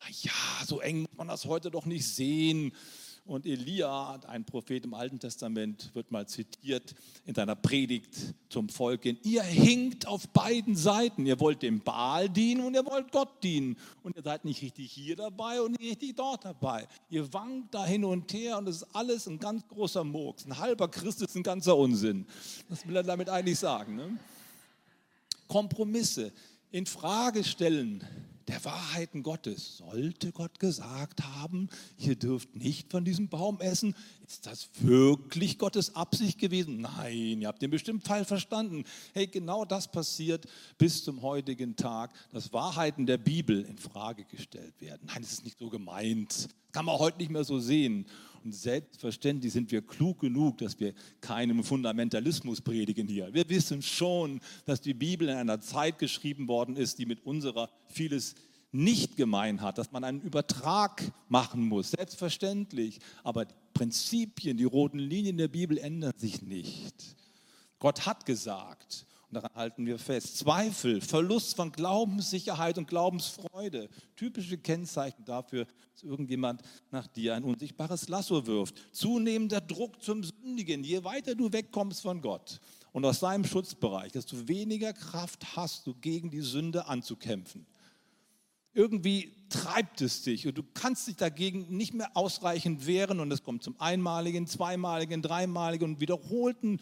[0.00, 2.72] Na ja, so eng muss man das heute doch nicht sehen.
[3.26, 8.14] Und Elia, ein Prophet im Alten Testament, wird mal zitiert in seiner Predigt
[8.48, 9.04] zum Volk.
[9.24, 11.26] Ihr hinkt auf beiden Seiten.
[11.26, 13.76] Ihr wollt dem Baal dienen und ihr wollt Gott dienen.
[14.04, 16.86] Und ihr seid nicht richtig hier dabei und nicht richtig dort dabei.
[17.10, 20.46] Ihr wankt da hin und her und es ist alles ein ganz großer Murks.
[20.46, 22.26] Ein halber Christ ist ein ganzer Unsinn.
[22.68, 23.96] Das will er damit eigentlich sagen.
[23.96, 24.18] Ne?
[25.48, 26.32] Kompromisse
[26.70, 28.04] in Frage stellen
[28.48, 29.78] der Wahrheiten Gottes.
[29.78, 33.94] Sollte Gott gesagt haben, ihr dürft nicht von diesem Baum essen?
[34.26, 36.80] Ist das wirklich Gottes Absicht gewesen?
[36.80, 38.84] Nein, ihr habt den bestimmt falsch verstanden.
[39.14, 40.46] Hey, genau das passiert
[40.78, 45.02] bis zum heutigen Tag, dass Wahrheiten der Bibel in Frage gestellt werden.
[45.06, 46.32] Nein, es ist nicht so gemeint.
[46.32, 48.06] Das kann man heute nicht mehr so sehen.
[48.46, 53.34] Und selbstverständlich sind wir klug genug, dass wir keinen Fundamentalismus predigen hier.
[53.34, 57.68] Wir wissen schon, dass die Bibel in einer Zeit geschrieben worden ist, die mit unserer
[57.88, 58.36] vieles
[58.70, 63.00] nicht gemein hat, dass man einen Übertrag machen muss, selbstverständlich.
[63.24, 67.16] Aber die Prinzipien, die roten Linien der Bibel ändern sich nicht.
[67.80, 70.38] Gott hat gesagt Und daran halten wir fest.
[70.38, 73.88] Zweifel, Verlust von Glaubenssicherheit und Glaubensfreude.
[74.14, 76.62] Typische Kennzeichen dafür, dass irgendjemand
[76.92, 78.76] nach dir ein unsichtbares Lasso wirft.
[78.92, 80.84] Zunehmender Druck zum Sündigen.
[80.84, 82.60] Je weiter du wegkommst von Gott
[82.92, 87.66] und aus seinem Schutzbereich, desto weniger Kraft hast du, gegen die Sünde anzukämpfen.
[88.72, 93.42] Irgendwie treibt es dich und du kannst dich dagegen nicht mehr ausreichend wehren und es
[93.42, 96.80] kommt zum einmaligen, zweimaligen, dreimaligen und wiederholten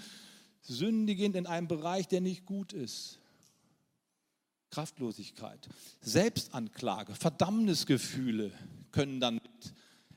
[0.65, 3.21] Sündigen in einem Bereich, der nicht gut ist.
[4.71, 5.69] Kraftlosigkeit,
[6.01, 8.51] Selbstanklage, Verdammnisgefühle
[8.91, 9.41] können dann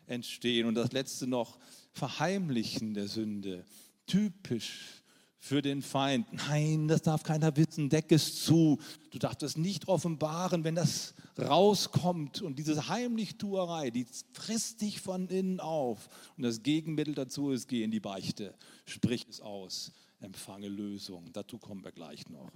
[0.07, 0.65] entstehen.
[0.65, 1.59] Und das letzte noch,
[1.91, 3.65] Verheimlichen der Sünde.
[4.07, 5.03] Typisch
[5.37, 6.31] für den Feind.
[6.33, 8.79] Nein, das darf keiner wissen, deck es zu.
[9.11, 12.41] Du darfst es nicht offenbaren, wenn das rauskommt.
[12.41, 16.09] Und diese Heimlichtuerei, die frisst dich von innen auf.
[16.35, 18.55] Und das Gegenmittel dazu ist, geh in die Beichte,
[18.85, 21.31] sprich es aus empfange Lösung.
[21.33, 22.51] Dazu kommen wir gleich noch.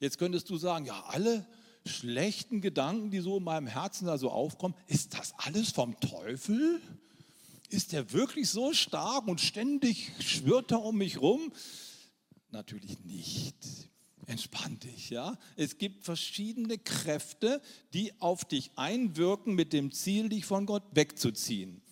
[0.00, 1.46] Jetzt könntest du sagen, ja, alle
[1.86, 6.80] schlechten Gedanken, die so in meinem Herzen da so aufkommen, ist das alles vom Teufel?
[7.70, 11.52] Ist der wirklich so stark und ständig schwirrt er um mich rum?
[12.50, 13.56] Natürlich nicht.
[14.26, 15.38] Entspann dich, ja.
[15.56, 17.62] Es gibt verschiedene Kräfte,
[17.94, 21.82] die auf dich einwirken mit dem Ziel, dich von Gott wegzuziehen.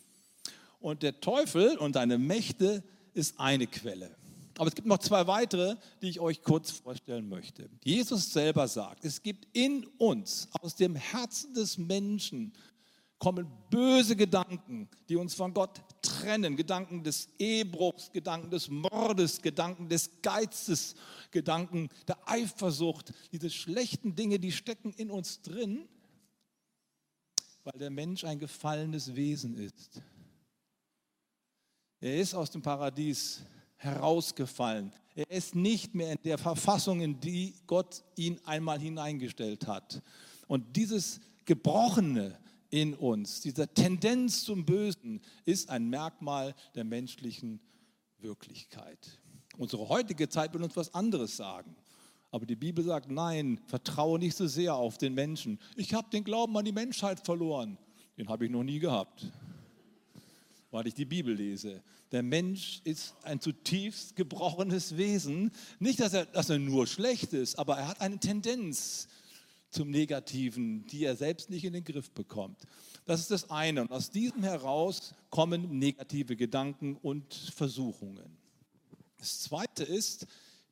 [0.81, 4.16] Und der Teufel und seine Mächte ist eine Quelle.
[4.59, 7.69] Aber es gibt noch zwei weitere, die ich euch kurz vorstellen möchte.
[7.85, 12.53] Jesus selber sagt, es gibt in uns, aus dem Herzen des Menschen,
[13.19, 16.57] kommen böse Gedanken, die uns von Gott trennen.
[16.57, 20.95] Gedanken des Ehebruchs, Gedanken des Mordes, Gedanken des Geizes,
[21.31, 23.13] Gedanken der Eifersucht.
[23.33, 25.89] Diese schlechten Dinge, die stecken in uns drin,
[27.65, 30.03] weil der Mensch ein gefallenes Wesen ist.
[32.01, 33.43] Er ist aus dem Paradies
[33.77, 34.93] herausgefallen.
[35.15, 40.03] Er ist nicht mehr in der Verfassung, in die Gott ihn einmal hineingestellt hat.
[40.47, 42.39] Und dieses Gebrochene
[42.71, 47.61] in uns, diese Tendenz zum Bösen, ist ein Merkmal der menschlichen
[48.19, 49.21] Wirklichkeit.
[49.57, 51.77] Unsere heutige Zeit will uns was anderes sagen.
[52.31, 55.59] Aber die Bibel sagt, nein, vertraue nicht so sehr auf den Menschen.
[55.77, 57.79] Ich habe den Glauben an die Menschheit verloren.
[58.19, 59.31] Den habe ich noch nie gehabt
[60.77, 61.83] weil ich die Bibel lese.
[62.13, 65.51] Der Mensch ist ein zutiefst gebrochenes Wesen.
[65.79, 69.09] Nicht, dass er, dass er nur schlecht ist, aber er hat eine Tendenz
[69.71, 72.61] zum Negativen, die er selbst nicht in den Griff bekommt.
[73.07, 73.81] Das ist das eine.
[73.81, 78.37] Und aus diesem heraus kommen negative Gedanken und Versuchungen.
[79.17, 80.27] Das zweite ist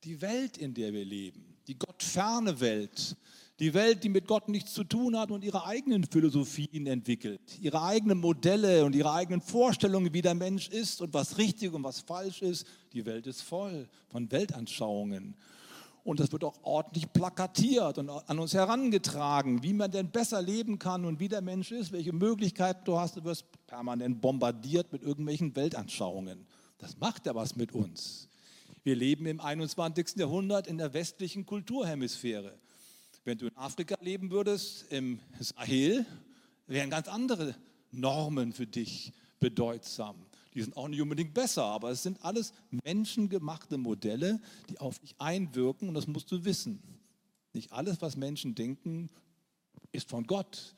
[0.05, 3.17] die Welt, in der wir leben, die gottferne Welt.
[3.65, 7.83] Die Welt, die mit Gott nichts zu tun hat und ihre eigenen Philosophien entwickelt, ihre
[7.83, 12.01] eigenen Modelle und ihre eigenen Vorstellungen, wie der Mensch ist und was richtig und was
[12.01, 12.67] falsch ist.
[12.93, 15.35] Die Welt ist voll von Weltanschauungen.
[16.05, 20.79] Und das wird auch ordentlich plakatiert und an uns herangetragen, wie man denn besser leben
[20.79, 23.17] kann und wie der Mensch ist, welche Möglichkeiten du hast.
[23.17, 26.45] Du wirst permanent bombardiert mit irgendwelchen Weltanschauungen.
[26.77, 28.29] Das macht ja was mit uns.
[28.83, 30.17] Wir leben im 21.
[30.17, 32.59] Jahrhundert in der westlichen Kulturhemisphäre.
[33.25, 36.05] Wenn du in Afrika leben würdest, im Sahel,
[36.67, 37.57] wären ganz andere
[37.91, 40.17] Normen für dich bedeutsam.
[40.53, 42.53] Die sind auch nicht unbedingt besser, aber es sind alles
[42.85, 46.83] menschengemachte Modelle, die auf dich einwirken und das musst du wissen.
[47.55, 49.09] Nicht alles, was Menschen denken,
[49.91, 50.75] ist von Gott.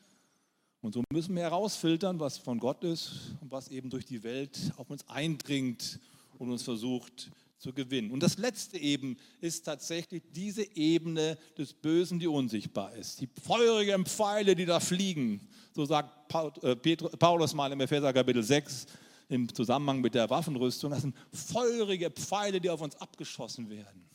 [0.83, 4.73] Und so müssen wir herausfiltern, was von Gott ist und was eben durch die Welt
[4.77, 5.99] auf uns eindringt
[6.39, 8.11] und uns versucht zu gewinnen.
[8.11, 13.21] Und das letzte eben ist tatsächlich diese Ebene des Bösen, die unsichtbar ist.
[13.21, 15.41] Die feurigen Pfeile, die da fliegen,
[15.73, 18.87] so sagt äh, Paulus mal im Epheser Kapitel 6
[19.29, 20.91] im Zusammenhang mit der Waffenrüstung.
[20.91, 24.09] Das sind feurige Pfeile, die auf uns abgeschossen werden.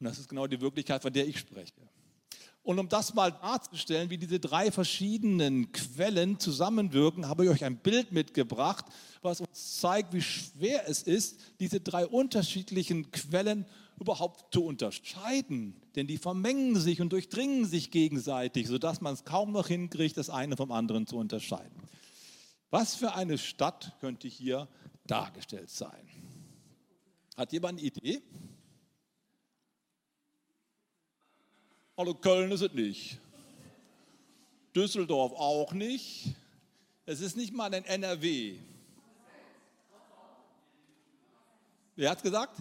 [0.00, 1.72] Und das ist genau die Wirklichkeit, von der ich spreche.
[2.64, 7.76] Und um das mal darzustellen, wie diese drei verschiedenen Quellen zusammenwirken, habe ich euch ein
[7.76, 8.86] Bild mitgebracht,
[9.20, 13.66] was uns zeigt, wie schwer es ist, diese drei unterschiedlichen Quellen
[14.00, 15.76] überhaupt zu unterscheiden.
[15.94, 20.30] Denn die vermengen sich und durchdringen sich gegenseitig, sodass man es kaum noch hinkriegt, das
[20.30, 21.82] eine vom anderen zu unterscheiden.
[22.70, 24.68] Was für eine Stadt könnte hier
[25.06, 26.08] dargestellt sein?
[27.36, 28.22] Hat jemand eine Idee?
[31.96, 33.18] Also Köln ist es nicht.
[34.74, 36.34] Düsseldorf auch nicht.
[37.06, 38.58] Es ist nicht mal ein NRW.
[41.96, 42.56] Wer hat es gesagt?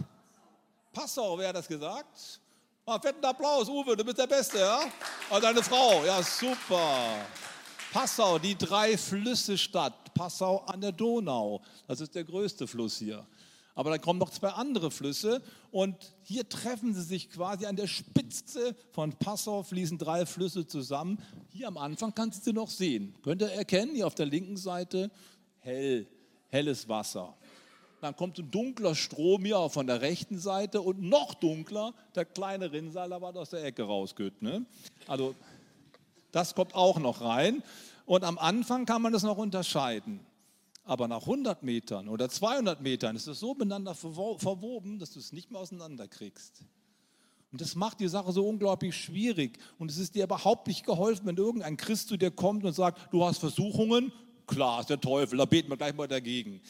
[0.92, 2.40] Passau, wer hat das gesagt?
[2.86, 4.82] Mal fetten Applaus, Uwe, du bist der Beste, ja?
[5.30, 7.26] Und deine Frau, ja, super.
[7.92, 10.14] Passau, die drei Flüsse Stadt.
[10.14, 13.26] Passau an der Donau, das ist der größte Fluss hier.
[13.76, 17.88] Aber dann kommen noch zwei andere Flüsse und hier treffen sie sich quasi an der
[17.88, 21.20] Spitze von Passau, fließen drei Flüsse zusammen.
[21.50, 23.16] Hier am Anfang kannst du sie noch sehen.
[23.24, 25.10] Könnt ihr erkennen, hier auf der linken Seite
[25.60, 26.08] hell,
[26.50, 27.36] helles Wasser.
[28.02, 32.72] Dann kommt ein dunkler Strom hier von der rechten Seite und noch dunkler der kleine
[32.72, 34.42] Rinnsal, was aus der Ecke rausgeht.
[34.42, 34.66] Ne?
[35.08, 35.36] Also
[36.32, 37.64] das kommt auch noch rein.
[38.06, 40.20] Und am Anfang kann man das noch unterscheiden.
[40.84, 45.32] Aber nach 100 Metern oder 200 Metern ist es so miteinander verwoben, dass du es
[45.32, 46.66] nicht mehr auseinanderkriegst.
[47.54, 49.60] Und das macht die Sache so unglaublich schwierig.
[49.78, 53.14] Und es ist dir überhaupt nicht geholfen, wenn irgendein Christ zu dir kommt und sagt,
[53.14, 54.12] du hast Versuchungen.
[54.48, 56.62] Klar, ist der Teufel, da beten wir gleich mal dagegen.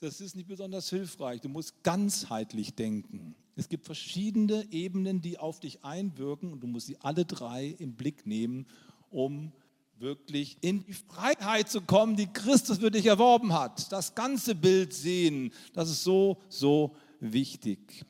[0.00, 1.40] Das ist nicht besonders hilfreich.
[1.40, 3.36] Du musst ganzheitlich denken.
[3.54, 7.94] Es gibt verschiedene Ebenen, die auf dich einwirken und du musst sie alle drei im
[7.94, 8.66] Blick nehmen,
[9.10, 9.52] um
[9.98, 13.90] wirklich in die Freiheit zu kommen, die Christus für dich erworben hat.
[13.92, 18.04] Das ganze Bild sehen, das ist so, so wichtig.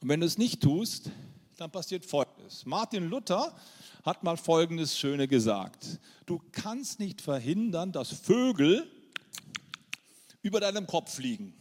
[0.00, 1.10] Und wenn du es nicht tust,
[1.56, 2.64] dann passiert Folgendes.
[2.64, 3.54] Martin Luther
[4.02, 6.00] hat mal Folgendes Schöne gesagt.
[6.24, 8.90] Du kannst nicht verhindern, dass Vögel
[10.42, 11.54] über deinem Kopf fliegen.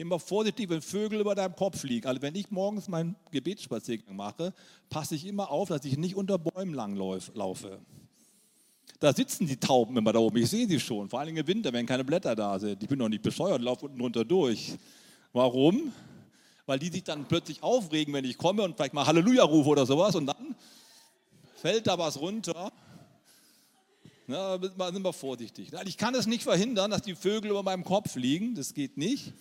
[0.00, 2.06] Immer vorsichtig, wenn Vögel über deinem Kopf fliegen.
[2.06, 4.54] Also wenn ich morgens meinen Gebetsspaziergang mache,
[4.88, 7.78] passe ich immer auf, dass ich nicht unter Bäumen langlaufe.
[8.98, 10.38] Da sitzen die Tauben immer da oben.
[10.38, 12.82] Ich sehe sie schon, vor allem im Winter, wenn keine Blätter da sind.
[12.82, 14.72] Ich bin noch nicht bescheuert, laufe unten runter durch.
[15.34, 15.92] Warum?
[16.64, 19.84] Weil die sich dann plötzlich aufregen, wenn ich komme und vielleicht mal Halleluja rufe oder
[19.84, 20.56] sowas und dann
[21.56, 22.72] fällt da was runter.
[24.26, 25.72] Na, sind wir vorsichtig.
[25.84, 29.34] Ich kann es nicht verhindern, dass die Vögel über meinem Kopf fliegen, das geht nicht.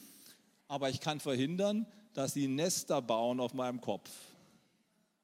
[0.69, 4.09] Aber ich kann verhindern, dass sie Nester bauen auf meinem Kopf.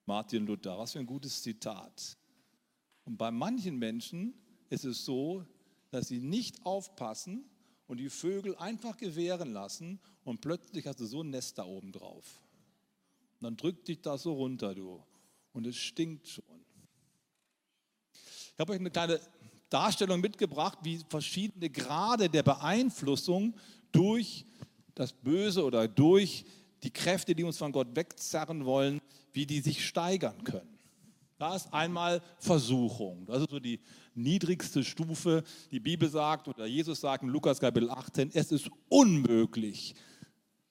[0.08, 2.18] Martin Luther, was für ein gutes Zitat.
[3.06, 4.34] Und bei manchen Menschen
[4.70, 5.46] ist es so,
[5.92, 7.46] dass sie nicht aufpassen
[7.88, 11.92] und die Vögel einfach gewähren lassen und plötzlich hast du so ein Nest da oben
[11.92, 12.42] drauf.
[13.40, 15.04] Und dann drückt dich das so runter, du.
[15.54, 16.44] Und es stinkt schon.
[18.14, 19.20] Ich habe euch eine kleine
[19.70, 23.54] Darstellung mitgebracht, wie verschiedene Grade der Beeinflussung
[23.92, 24.46] durch
[24.96, 26.46] das Böse oder durch
[26.84, 29.02] die Kräfte, die uns von Gott wegzerren wollen,
[29.34, 30.76] wie die sich steigern können.
[31.38, 33.26] Da ist einmal Versuchung.
[33.26, 33.82] Das ist so die
[34.14, 35.44] niedrigste Stufe.
[35.70, 39.96] Die Bibel sagt oder Jesus sagt in Lukas Kapitel 18, es ist unmöglich,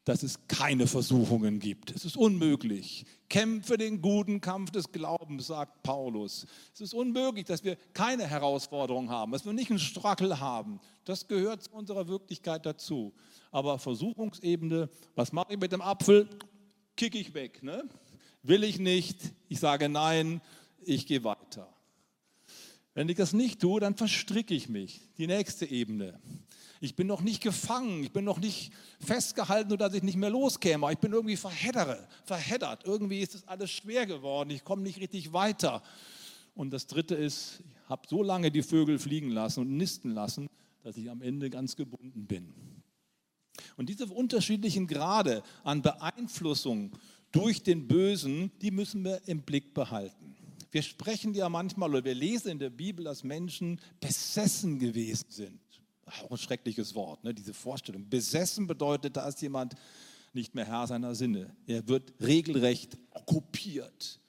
[0.04, 1.90] dass es keine Versuchungen gibt.
[1.90, 3.06] Es ist unmöglich.
[3.28, 6.46] Kämpfe den guten Kampf des Glaubens, sagt Paulus.
[6.74, 10.80] Es ist unmöglich, dass wir keine Herausforderung haben, dass wir nicht einen Strackel haben.
[11.04, 13.14] Das gehört zu unserer Wirklichkeit dazu.
[13.50, 16.28] Aber Versuchungsebene, was mache ich mit dem Apfel?
[16.96, 17.62] Kicke ich weg.
[17.62, 17.88] Ne?
[18.44, 20.40] will ich nicht, ich sage nein,
[20.84, 21.68] ich gehe weiter.
[22.92, 25.00] Wenn ich das nicht tue, dann verstricke ich mich.
[25.18, 26.20] Die nächste Ebene.
[26.85, 28.70] Ich bin noch nicht gefangen, ich bin noch nicht
[29.01, 30.93] festgehalten, sodass ich nicht mehr loskäme.
[30.93, 32.85] Ich bin irgendwie verheddere, verheddert.
[32.85, 35.82] Irgendwie ist es alles schwer geworden, ich komme nicht richtig weiter.
[36.55, 40.47] Und das Dritte ist, ich habe so lange die Vögel fliegen lassen und nisten lassen,
[40.82, 42.53] dass ich am Ende ganz gebunden bin.
[43.78, 46.93] Und diese unterschiedlichen Grade an Beeinflussung
[47.32, 50.37] durch den Bösen, die müssen wir im Blick behalten.
[50.70, 55.63] Wir sprechen ja manchmal oder wir lesen in der Bibel, dass Menschen besessen gewesen sind.
[56.07, 57.34] Auch ein schreckliches Wort, ne?
[57.34, 58.09] diese Vorstellung.
[58.09, 59.74] Besessen bedeutet, da ist jemand
[60.32, 61.55] nicht mehr Herr seiner Sinne.
[61.66, 64.20] Er wird regelrecht okkupiert.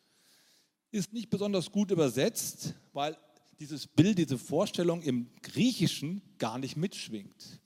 [0.92, 3.18] Ist nicht besonders gut übersetzt, weil
[3.60, 7.60] dieses Bild, diese Vorstellung im Griechischen gar nicht mitschwingt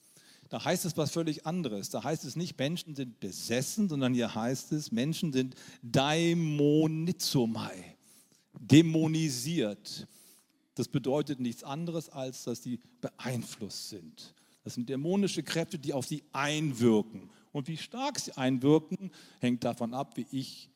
[0.49, 1.91] da heißt es was völlig anderes.
[1.91, 5.53] Da heißt es nicht, Menschen sind besessen, sondern hier heißt es, Menschen sind
[5.83, 7.95] daimonizomai,
[8.59, 10.07] dämonisiert.
[10.79, 14.33] Das bedeutet nichts anderes, als dass sie beeinflusst sind.
[14.63, 17.29] Das sind dämonische Kräfte, die auf sie einwirken.
[17.51, 19.11] Und wie stark sie einwirken,
[19.41, 20.69] hängt davon ab, wie ich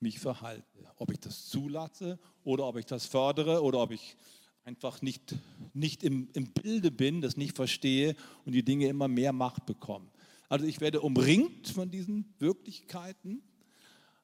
[0.00, 0.64] mich verhalte.
[0.96, 4.16] Ob ich das zulasse oder ob ich das fördere oder ob ich
[4.64, 5.34] einfach nicht,
[5.74, 8.16] nicht im, im Bilde bin, das nicht verstehe
[8.46, 10.10] und die Dinge immer mehr Macht bekommen.
[10.48, 13.42] Also ich werde umringt von diesen Wirklichkeiten,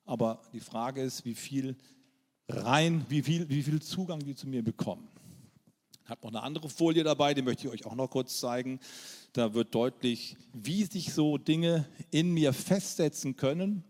[0.07, 1.77] aber die Frage ist, wie viel
[2.55, 5.09] rein, wie viel, wie viel Zugang die zu mir bekommen.
[6.05, 8.81] Ich habe noch eine andere Folie dabei, die möchte ich euch auch noch kurz zeigen.
[9.33, 13.85] Da wird deutlich, wie sich so Dinge in mir festsetzen können.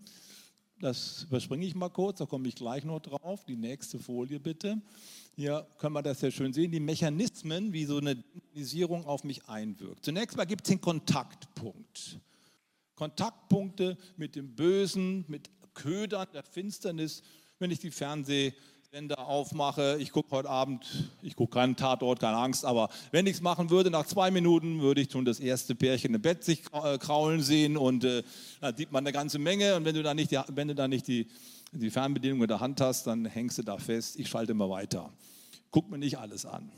[0.78, 3.44] Das überspringe ich mal kurz, da komme ich gleich noch drauf.
[3.44, 4.80] Die nächste Folie bitte.
[5.34, 9.48] Hier können wir das sehr schön sehen, die Mechanismen, wie so eine Dämonisierung auf mich
[9.48, 10.04] einwirkt.
[10.04, 12.18] Zunächst mal gibt es den Kontaktpunkt.
[12.96, 17.22] Kontaktpunkte mit dem Bösen, mit Ködern der Finsternis.
[17.62, 18.60] Wenn ich die Fernsehsendung
[18.90, 20.84] Sender aufmache, ich gucke heute Abend,
[21.22, 24.82] ich gucke keinen Tatort, keine Angst, aber wenn ich es machen würde, nach zwei Minuten
[24.82, 28.24] würde ich schon das erste Pärchen im Bett sich äh, kraulen sehen und äh,
[28.60, 30.88] da sieht man eine ganze Menge und wenn du da nicht, die, wenn du da
[30.88, 31.28] nicht die,
[31.70, 35.12] die Fernbedienung in der Hand hast, dann hängst du da fest, ich schalte immer weiter.
[35.70, 36.68] Guck mir nicht alles an.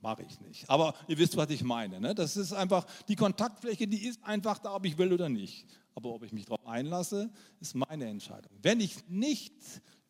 [0.00, 0.68] Mache ich nicht.
[0.68, 2.00] Aber ihr wisst, was ich meine.
[2.00, 2.14] Ne?
[2.14, 5.66] Das ist einfach, die Kontaktfläche, die ist einfach da, ob ich will oder nicht.
[5.94, 7.30] Aber ob ich mich darauf einlasse,
[7.60, 8.50] ist meine Entscheidung.
[8.62, 9.52] Wenn ich nicht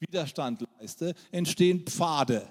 [0.02, 2.46] Widerstand leiste, entstehen Pfade.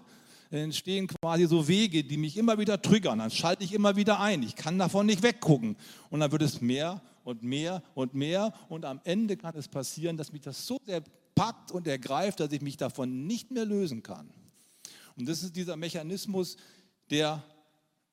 [0.50, 3.20] Entstehen quasi so Wege, die mich immer wieder triggern.
[3.20, 4.44] Dann schalte ich immer wieder ein.
[4.44, 5.78] Ich kann davon nicht weggucken.
[6.10, 8.54] Und dann wird es mehr und mehr und mehr.
[8.68, 11.02] Und am Ende kann es passieren, dass mich das so sehr
[11.36, 14.30] packt und ergreift, dass ich mich davon nicht mehr lösen kann.
[15.16, 16.58] Und das ist dieser Mechanismus,
[17.10, 17.44] der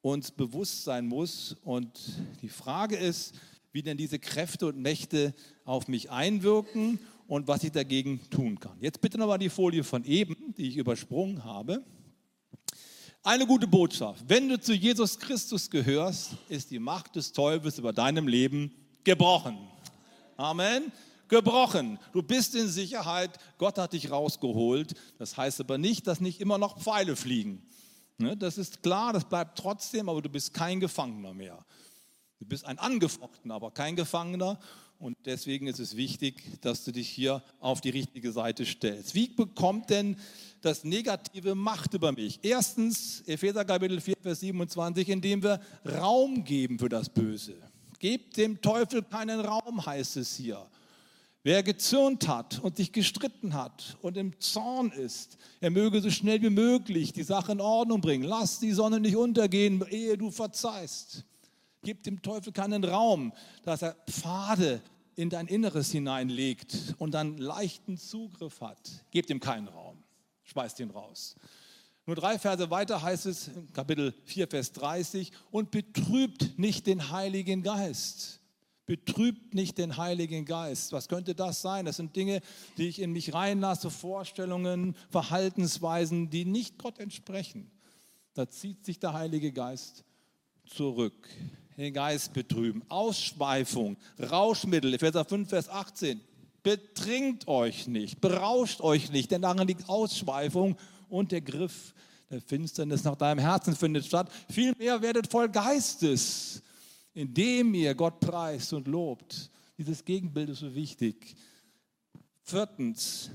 [0.01, 1.57] uns bewusst sein muss.
[1.65, 1.99] Und
[2.43, 3.35] die Frage ist,
[3.73, 5.35] wie denn diese Kräfte und Mächte
[5.65, 8.77] auf mich einwirken und was ich dagegen tun kann.
[8.81, 11.85] Jetzt bitte nochmal die Folie von eben, die ich übersprungen habe.
[13.23, 14.25] Eine gute Botschaft.
[14.27, 18.73] Wenn du zu Jesus Christus gehörst, ist die Macht des Teufels über deinem Leben
[19.05, 19.59] gebrochen.
[20.37, 20.91] Amen.
[21.29, 21.99] Gebrochen.
[22.13, 23.39] Du bist in Sicherheit.
[23.59, 24.95] Gott hat dich rausgeholt.
[25.19, 27.63] Das heißt aber nicht, dass nicht immer noch Pfeile fliegen.
[28.17, 31.65] Ne, das ist klar, das bleibt trotzdem, aber du bist kein Gefangener mehr.
[32.39, 34.59] Du bist ein Angefochtener, aber kein Gefangener.
[34.99, 39.15] Und deswegen ist es wichtig, dass du dich hier auf die richtige Seite stellst.
[39.15, 40.17] Wie bekommt denn
[40.61, 42.41] das Negative Macht über mich?
[42.43, 47.55] Erstens, Epheser Kapitel 4, Vers 27, indem wir Raum geben für das Böse.
[48.01, 50.67] Gebt dem Teufel keinen Raum, heißt es hier.
[51.45, 56.43] Wer gezürnt hat und sich gestritten hat und im Zorn ist, er möge so schnell
[56.43, 58.25] wie möglich die Sache in Ordnung bringen.
[58.25, 61.25] Lass die Sonne nicht untergehen, ehe du verzeihst.
[61.83, 63.33] Gib dem Teufel keinen Raum,
[63.65, 64.83] dass er Pfade
[65.17, 69.05] in dein Inneres hineinlegt und dann leichten Zugriff hat.
[69.11, 70.03] Gebt ihm keinen Raum.
[70.45, 71.37] Schmeißt ihn raus.
[72.07, 77.63] Nur drei Verse weiter heißt es, Kapitel 4, Vers 30, und betrübt nicht den Heiligen
[77.63, 78.39] Geist
[78.89, 80.93] betrübt nicht den Heiligen Geist.
[80.93, 81.85] Was könnte das sein?
[81.85, 82.41] Das sind Dinge,
[82.79, 87.71] die ich in mich reinlasse, Vorstellungen, Verhaltensweisen, die nicht Gott entsprechen.
[88.33, 90.05] Da zieht sich der Heilige Geist
[90.65, 91.29] zurück.
[91.79, 92.83] Den Geist betrüben.
[92.91, 96.21] Ausschweifung, Rauschmittel, Epheser 5, Vers 18.
[96.63, 100.77] Betrinkt euch nicht, berauscht euch nicht, denn darin liegt Ausschweifung
[101.09, 101.95] und der Griff
[102.29, 104.31] der Finsternis nach deinem Herzen findet statt.
[104.51, 106.63] Vielmehr werdet voll Geistes
[107.19, 109.51] indem ihr Gott preist und lobt.
[109.77, 111.35] Dieses Gegenbild ist so wichtig.
[112.43, 113.31] Viertens,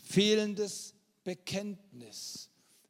[0.00, 2.48] fehlendes Bekenntnis.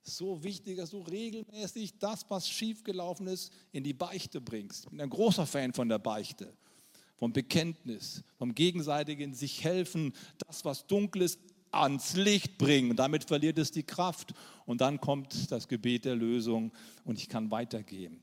[0.09, 4.85] So wichtig, dass du regelmäßig das, was schiefgelaufen ist, in die Beichte bringst.
[4.85, 6.53] Ich bin ein großer Fan von der Beichte,
[7.17, 10.13] vom Bekenntnis, vom gegenseitigen sich helfen,
[10.47, 11.41] das, was dunkel ist,
[11.73, 12.93] ans Licht bringen.
[12.93, 14.33] Und damit verliert es die Kraft.
[14.65, 16.73] Und dann kommt das Gebet der Lösung
[17.05, 18.23] und ich kann weitergehen.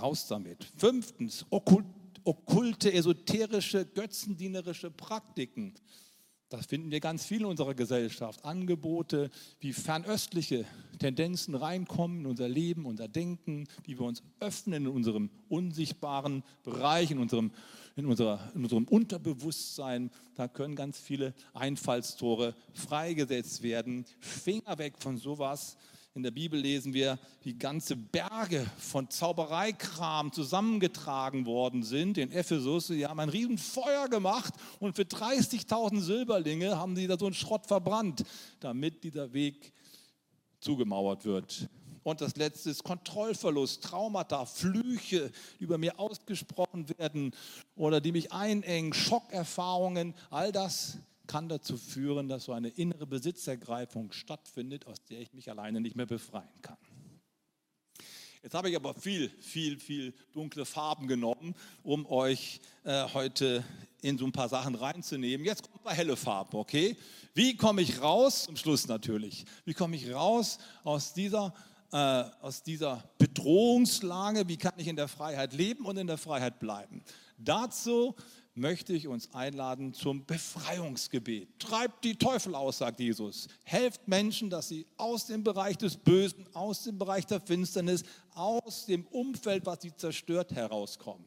[0.00, 0.64] Raus damit.
[0.76, 5.74] Fünftens, okkulte, esoterische, götzendienerische Praktiken.
[6.52, 8.44] Das finden wir ganz viel in unserer Gesellschaft.
[8.44, 9.30] Angebote,
[9.60, 10.66] wie fernöstliche
[10.98, 17.10] Tendenzen reinkommen in unser Leben, unser Denken, wie wir uns öffnen in unserem unsichtbaren Bereich,
[17.10, 17.52] in unserem,
[17.96, 20.10] in unserer, in unserem Unterbewusstsein.
[20.34, 24.04] Da können ganz viele Einfallstore freigesetzt werden.
[24.20, 25.78] Finger weg von sowas.
[26.14, 32.88] In der Bibel lesen wir, wie ganze Berge von Zaubereikram zusammengetragen worden sind in Ephesus.
[32.88, 37.64] Sie haben ein Riesenfeuer gemacht und für 30.000 Silberlinge haben sie da so einen Schrott
[37.66, 38.24] verbrannt,
[38.60, 39.72] damit dieser Weg
[40.60, 41.70] zugemauert wird.
[42.02, 47.34] Und das letzte ist Kontrollverlust, Traumata, Flüche, die über mir ausgesprochen werden
[47.74, 50.98] oder die mich einengen, Schockerfahrungen, all das
[51.32, 55.96] kann dazu führen, dass so eine innere Besitzergreifung stattfindet, aus der ich mich alleine nicht
[55.96, 56.76] mehr befreien kann.
[58.42, 63.64] Jetzt habe ich aber viel, viel, viel dunkle Farben genommen, um euch äh, heute
[64.02, 65.46] in so ein paar Sachen reinzunehmen.
[65.46, 66.98] Jetzt kommt mal helle Farben, okay?
[67.32, 71.54] Wie komme ich raus, zum Schluss natürlich, wie komme ich raus aus dieser,
[71.92, 74.46] äh, aus dieser Bedrohungslage?
[74.48, 77.02] Wie kann ich in der Freiheit leben und in der Freiheit bleiben?
[77.38, 78.16] Dazu
[78.54, 81.48] möchte ich uns einladen zum Befreiungsgebet.
[81.58, 83.48] Treibt die Teufel aus, sagt Jesus.
[83.64, 88.02] Helft Menschen, dass sie aus dem Bereich des Bösen, aus dem Bereich der Finsternis,
[88.34, 91.24] aus dem Umfeld, was sie zerstört, herauskommen.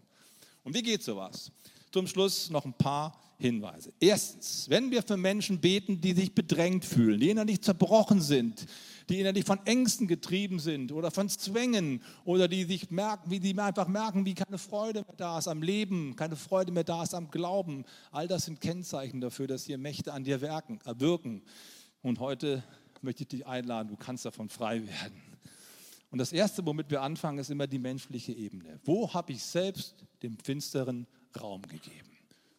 [0.64, 1.52] Und wie geht sowas?
[1.92, 3.92] Zum Schluss noch ein paar Hinweise.
[4.00, 8.66] Erstens, wenn wir für Menschen beten, die sich bedrängt fühlen, die innerlich zerbrochen sind,
[9.10, 13.58] die innerlich von Ängsten getrieben sind oder von Zwängen oder die sich merken, wie die
[13.60, 17.14] einfach merken, wie keine Freude mehr da ist am Leben, keine Freude mehr da ist
[17.14, 17.86] am Glauben.
[18.12, 21.43] All das sind Kennzeichen dafür, dass hier Mächte an dir wirken.
[22.01, 22.64] Und heute
[23.01, 25.22] möchte ich dich einladen, du kannst davon frei werden.
[26.12, 28.80] Und das Erste, womit wir anfangen, ist immer die menschliche Ebene.
[28.86, 31.08] Wo habe ich selbst dem finsteren
[31.39, 32.10] Raum gegeben?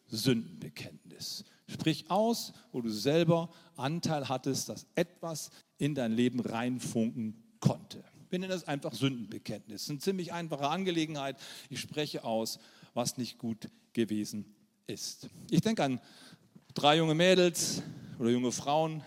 [0.07, 1.43] Sündenbekenntnis.
[1.69, 8.03] Sprich aus, wo du selber Anteil hattest, dass etwas in dein Leben reinfunken konnte.
[8.29, 9.83] Wir nennen das einfach Sündenbekenntnis.
[9.83, 11.37] Das eine ziemlich einfache Angelegenheit.
[11.69, 12.59] Ich spreche aus,
[12.93, 14.55] was nicht gut gewesen
[14.85, 15.27] ist.
[15.49, 16.01] Ich denke an
[16.73, 17.81] drei junge Mädels
[18.19, 19.03] oder junge Frauen,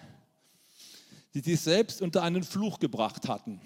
[1.35, 3.61] die sich selbst unter einen Fluch gebracht hatten.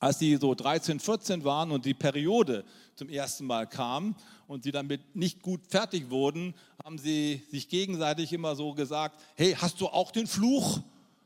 [0.00, 2.64] Als sie so 13, 14 waren und die Periode
[2.94, 4.16] zum ersten Mal kam
[4.46, 9.56] und sie damit nicht gut fertig wurden, haben sie sich gegenseitig immer so gesagt, hey,
[9.58, 10.80] hast du auch den Fluch?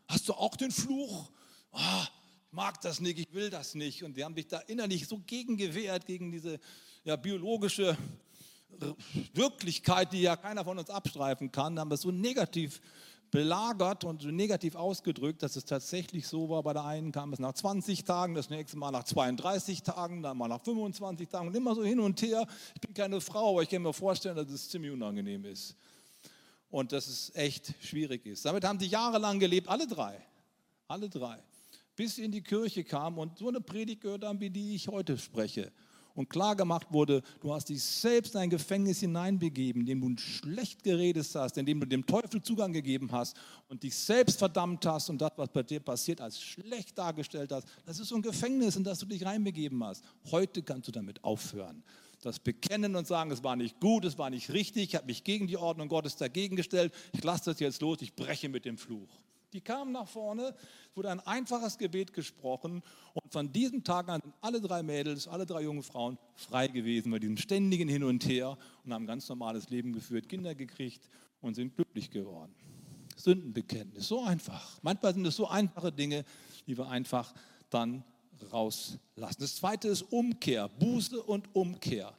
[0.06, 1.30] Hast du auch den Fluch?
[1.72, 2.02] Oh,
[2.46, 4.02] ich mag das nicht, ich will das nicht.
[4.02, 6.60] Und die haben sich da innerlich so gegen gewehrt, gegen diese
[7.04, 7.96] ja, biologische
[9.34, 12.80] Wirklichkeit, die ja keiner von uns abstreifen kann, haben das so negativ
[13.30, 16.62] belagert und negativ ausgedrückt, dass es tatsächlich so war.
[16.62, 20.38] Bei der einen kam es nach 20 Tagen, das nächste Mal nach 32 Tagen, dann
[20.38, 22.46] mal nach 25 Tagen und immer so hin und her.
[22.74, 25.76] Ich bin keine Frau, aber ich kann mir vorstellen, dass es ziemlich unangenehm ist
[26.70, 28.44] und dass es echt schwierig ist.
[28.44, 30.20] Damit haben sie jahrelang gelebt, alle drei,
[30.86, 31.38] alle drei,
[31.96, 34.88] bis sie in die Kirche kamen und so eine Predigt gehört haben, wie die ich
[34.88, 35.72] heute spreche
[36.18, 40.82] und klar gemacht wurde, du hast dich selbst in ein Gefängnis hineinbegeben, indem du schlecht
[40.82, 43.36] geredet hast, indem du dem Teufel Zugang gegeben hast
[43.68, 47.68] und dich selbst verdammt hast und das, was bei dir passiert, als schlecht dargestellt hast.
[47.86, 50.02] Das ist so ein Gefängnis, in das du dich reinbegeben hast.
[50.32, 51.84] Heute kannst du damit aufhören.
[52.20, 55.22] Das bekennen und sagen, es war nicht gut, es war nicht richtig, ich habe mich
[55.22, 58.76] gegen die Ordnung Gottes dagegen gestellt, ich lasse das jetzt los, ich breche mit dem
[58.76, 59.08] Fluch.
[59.52, 60.54] Die kamen nach vorne,
[60.94, 62.82] wurde ein einfaches Gebet gesprochen
[63.14, 67.10] und von diesem Tag an sind alle drei Mädels, alle drei junge Frauen frei gewesen
[67.10, 71.08] bei diesem ständigen Hin und Her und haben ein ganz normales Leben geführt, Kinder gekriegt
[71.40, 72.54] und sind glücklich geworden.
[73.16, 74.78] Sündenbekenntnis, so einfach.
[74.82, 76.24] Manchmal sind es so einfache Dinge,
[76.66, 77.32] die wir einfach
[77.70, 78.04] dann
[78.52, 79.00] rauslassen.
[79.16, 82.14] Das zweite ist Umkehr, Buße und Umkehr.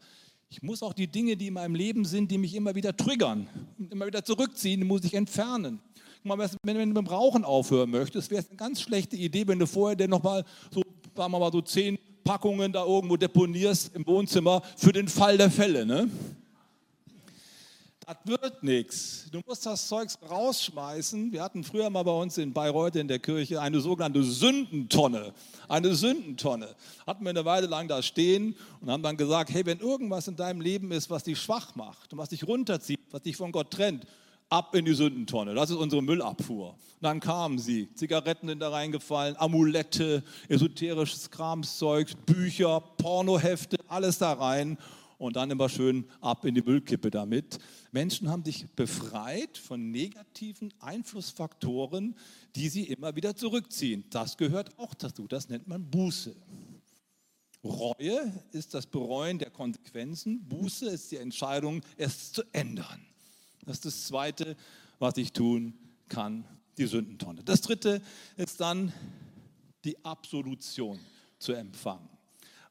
[0.49, 3.47] Ich muss auch die Dinge, die in meinem Leben sind, die mich immer wieder triggern,
[3.91, 5.79] immer wieder zurückziehen, muss ich entfernen
[6.23, 9.59] mal, wenn du mit dem Rauchen aufhören möchtest, wäre es eine ganz schlechte Idee, wenn
[9.59, 10.81] du vorher denn nochmal so,
[11.15, 15.49] sagen wir mal, so zehn Packungen da irgendwo deponierst im Wohnzimmer für den Fall der
[15.49, 15.85] Fälle.
[15.85, 16.09] Ne?
[18.09, 19.27] Das wird nichts.
[19.31, 21.31] Du musst das Zeugs rausschmeißen.
[21.31, 25.31] Wir hatten früher mal bei uns in Bayreuth in der Kirche eine sogenannte Sündentonne.
[25.67, 26.75] Eine Sündentonne.
[27.05, 30.35] Hatten wir eine Weile lang da stehen und haben dann gesagt, hey, wenn irgendwas in
[30.35, 33.69] deinem Leben ist, was dich schwach macht und was dich runterzieht, was dich von Gott
[33.69, 34.07] trennt,
[34.49, 35.53] ab in die Sündentonne.
[35.53, 36.75] Das ist unsere Müllabfuhr.
[37.01, 44.77] dann kamen sie, Zigaretten sind da reingefallen, Amulette, esoterisches Kramszeug, Bücher, Pornohefte, alles da rein
[45.17, 47.59] und dann immer schön ab in die Müllkippe damit.
[47.91, 52.15] Menschen haben sich befreit von negativen Einflussfaktoren,
[52.55, 54.05] die sie immer wieder zurückziehen.
[54.09, 55.27] Das gehört auch dazu.
[55.27, 56.35] Das nennt man Buße.
[57.63, 60.47] Reue ist das Bereuen der Konsequenzen.
[60.47, 63.08] Buße ist die Entscheidung, es zu ändern.
[63.69, 64.57] Das ist das Zweite,
[64.97, 65.75] was ich tun
[66.07, 66.43] kann,
[66.79, 67.43] die Sündentonne.
[67.43, 68.01] Das Dritte
[68.35, 68.91] ist dann
[69.85, 70.99] die Absolution
[71.37, 72.09] zu empfangen.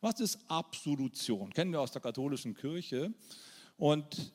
[0.00, 1.52] Was ist Absolution?
[1.54, 3.14] Kennen wir aus der katholischen Kirche.
[3.76, 4.32] Und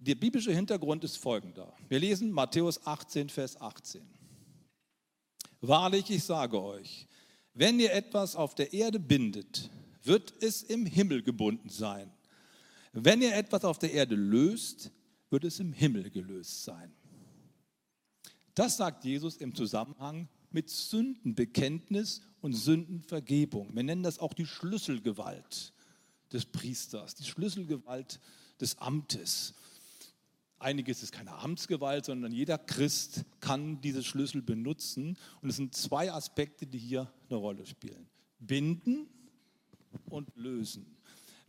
[0.00, 1.72] der biblische Hintergrund ist folgender.
[1.88, 4.02] Wir lesen Matthäus 18, Vers 18.
[5.62, 7.08] Wahrlich, ich sage euch,
[7.54, 9.70] wenn ihr etwas auf der Erde bindet,
[10.02, 12.12] wird es im Himmel gebunden sein.
[12.92, 14.90] Wenn ihr etwas auf der Erde löst,
[15.32, 16.92] wird es im Himmel gelöst sein.
[18.54, 23.74] Das sagt Jesus im Zusammenhang mit Sündenbekenntnis und Sündenvergebung.
[23.74, 25.72] Wir nennen das auch die Schlüsselgewalt
[26.30, 28.20] des Priesters, die Schlüsselgewalt
[28.60, 29.54] des Amtes.
[30.58, 35.16] Einiges ist keine Amtsgewalt, sondern jeder Christ kann diese Schlüssel benutzen.
[35.40, 38.06] Und es sind zwei Aspekte, die hier eine Rolle spielen.
[38.38, 39.08] Binden
[40.08, 40.86] und lösen.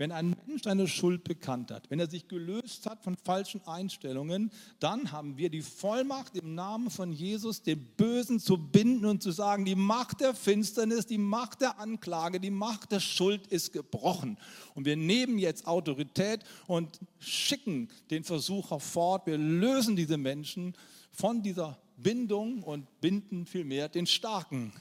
[0.03, 4.51] Wenn ein Mensch seine Schuld bekannt hat, wenn er sich gelöst hat von falschen Einstellungen,
[4.81, 9.31] dann haben wir die Vollmacht im Namen von Jesus, den Bösen zu binden und zu
[9.31, 14.37] sagen, die Macht der Finsternis, die Macht der Anklage, die Macht der Schuld ist gebrochen.
[14.75, 19.25] Und wir nehmen jetzt Autorität und schicken den Versucher fort.
[19.25, 20.75] Wir lösen diese Menschen
[21.11, 24.73] von dieser Bindung und binden vielmehr den Starken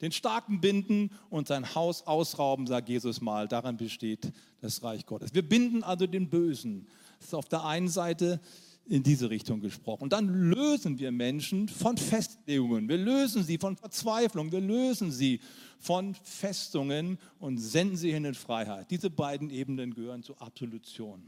[0.00, 3.48] den Starken binden und sein Haus ausrauben, sagt Jesus mal.
[3.48, 5.34] Daran besteht das Reich Gottes.
[5.34, 6.86] Wir binden also den Bösen.
[7.18, 8.40] Das ist auf der einen Seite
[8.88, 10.04] in diese Richtung gesprochen.
[10.04, 12.88] Und dann lösen wir Menschen von Festlegungen.
[12.88, 14.50] Wir lösen sie von Verzweiflung.
[14.50, 15.40] Wir lösen sie
[15.78, 18.90] von Festungen und senden sie hin in Freiheit.
[18.90, 21.22] Diese beiden Ebenen gehören zur Absolution.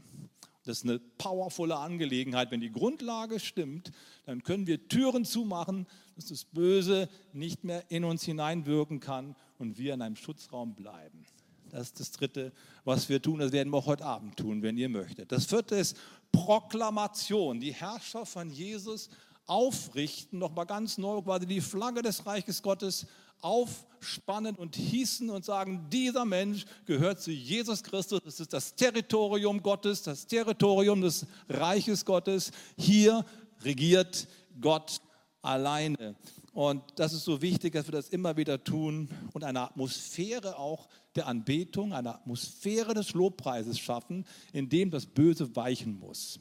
[0.63, 2.51] Das ist eine powervolle Angelegenheit.
[2.51, 3.91] Wenn die Grundlage stimmt,
[4.25, 9.77] dann können wir Türen zumachen, dass das Böse nicht mehr in uns hineinwirken kann und
[9.77, 11.25] wir in einem Schutzraum bleiben.
[11.69, 12.51] Das ist das Dritte,
[12.83, 13.39] was wir tun.
[13.39, 15.31] Das werden wir auch heute Abend tun, wenn ihr möchtet.
[15.31, 15.97] Das Vierte ist
[16.31, 17.59] Proklamation.
[17.59, 19.09] Die Herrscher von Jesus
[19.47, 23.07] aufrichten, nochmal ganz neu, quasi die Flagge des Reiches Gottes
[23.41, 29.61] aufspannen und hießen und sagen, dieser Mensch gehört zu Jesus Christus, das ist das Territorium
[29.61, 32.51] Gottes, das Territorium des Reiches Gottes.
[32.77, 33.25] Hier
[33.61, 34.27] regiert
[34.59, 35.01] Gott
[35.41, 36.15] alleine.
[36.53, 40.89] Und das ist so wichtig, dass wir das immer wieder tun und eine Atmosphäre auch
[41.15, 46.39] der Anbetung, eine Atmosphäre des Lobpreises schaffen, in dem das Böse weichen muss.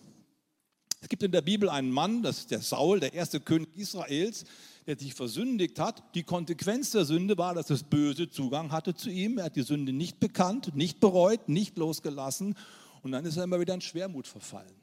[1.01, 4.45] Es gibt in der Bibel einen Mann, das ist der Saul, der erste König Israels,
[4.91, 6.03] der sich versündigt hat.
[6.17, 9.39] Die Konsequenz der Sünde war, dass das Böse Zugang hatte zu ihm.
[9.39, 12.57] Er hat die Sünde nicht bekannt, nicht bereut, nicht losgelassen.
[13.03, 14.75] Und dann ist er immer wieder in Schwermut verfallen.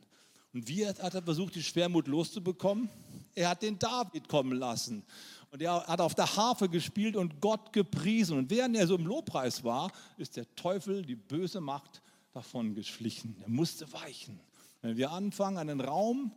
[0.53, 2.89] Und wie hat er versucht, die Schwermut loszubekommen?
[3.35, 5.03] Er hat den David kommen lassen.
[5.51, 8.37] Und er hat auf der Harfe gespielt und Gott gepriesen.
[8.37, 12.01] Und während er so im Lobpreis war, ist der Teufel, die böse Macht,
[12.31, 13.35] davon geschlichen.
[13.41, 14.39] Er musste weichen.
[14.81, 16.31] Wenn wir anfangen, einen Raum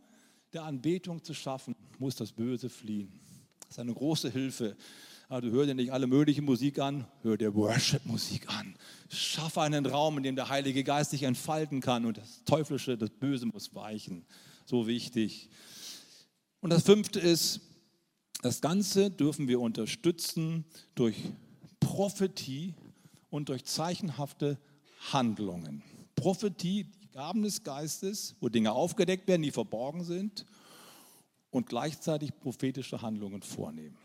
[0.51, 3.21] der Anbetung zu schaffen, muss das Böse fliehen.
[3.71, 4.75] Das ist eine große Hilfe.
[5.29, 8.75] Also hör dir nicht alle mögliche Musik an, hör dir Worship-Musik an.
[9.07, 13.11] Schaffe einen Raum, in dem der Heilige Geist sich entfalten kann und das Teuflische, das
[13.11, 14.25] Böse muss weichen.
[14.65, 15.49] So wichtig.
[16.59, 17.61] Und das Fünfte ist,
[18.41, 21.15] das Ganze dürfen wir unterstützen durch
[21.79, 22.73] Prophetie
[23.29, 24.59] und durch zeichenhafte
[25.13, 25.81] Handlungen.
[26.17, 30.45] Prophetie, Gaben des Geistes, wo Dinge aufgedeckt werden, die verborgen sind
[31.51, 33.97] und gleichzeitig prophetische Handlungen vornehmen.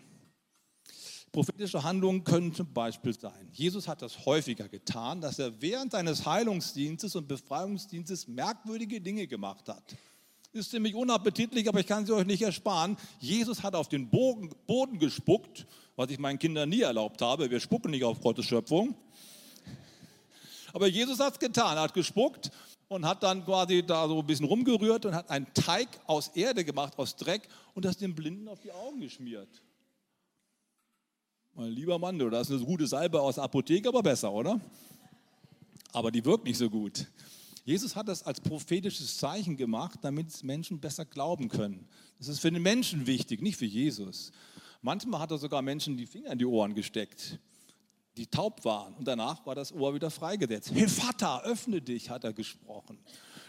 [1.33, 6.25] Prophetische Handlungen können zum Beispiel sein, Jesus hat das häufiger getan, dass er während seines
[6.25, 9.97] Heilungsdienstes und Befreiungsdienstes merkwürdige Dinge gemacht hat.
[10.53, 12.97] Ist ziemlich unappetitlich, aber ich kann sie euch nicht ersparen.
[13.19, 15.67] Jesus hat auf den Boden gespuckt,
[15.97, 17.51] was ich meinen Kindern nie erlaubt habe.
[17.51, 18.95] Wir spucken nicht auf Gottes Schöpfung.
[20.73, 22.51] Aber Jesus hat es getan, hat gespuckt
[22.89, 26.65] und hat dann quasi da so ein bisschen rumgerührt und hat einen Teig aus Erde
[26.65, 29.49] gemacht, aus Dreck und das den Blinden auf die Augen geschmiert.
[31.55, 34.61] Mein lieber Mann, du, das ist eine gute Salbe aus der Apotheke, aber besser, oder?
[35.93, 37.07] Aber die wirkt nicht so gut.
[37.65, 41.89] Jesus hat das als prophetisches Zeichen gemacht, damit Menschen besser glauben können.
[42.19, 44.31] Das ist für den Menschen wichtig, nicht für Jesus.
[44.83, 47.41] Manchmal hat er sogar Menschen die Finger in die Ohren gesteckt
[48.17, 48.95] die taub waren.
[48.95, 50.73] Und danach war das Ohr wieder freigesetzt.
[50.89, 52.99] Vater, öffne dich, hat er gesprochen.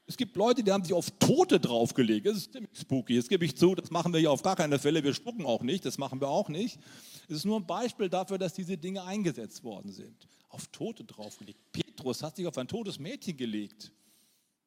[0.06, 2.26] Es gibt Leute, die haben sich auf Tote draufgelegt.
[2.28, 3.18] Das ist ziemlich spooky.
[3.18, 5.04] Das gebe ich zu, das machen wir ja auf gar keine Fälle.
[5.04, 6.80] Wir spucken auch nicht, das machen wir auch nicht.
[7.28, 10.28] Es ist nur ein Beispiel dafür, dass diese Dinge eingesetzt worden sind.
[10.50, 11.60] Auf Tote draufgelegt.
[11.74, 13.92] Petrus hat sich auf ein totes Mädchen gelegt.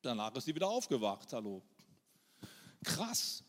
[0.03, 1.33] Danach ist sie wieder aufgewacht.
[1.33, 1.63] Hallo.
[2.85, 3.43] Krass.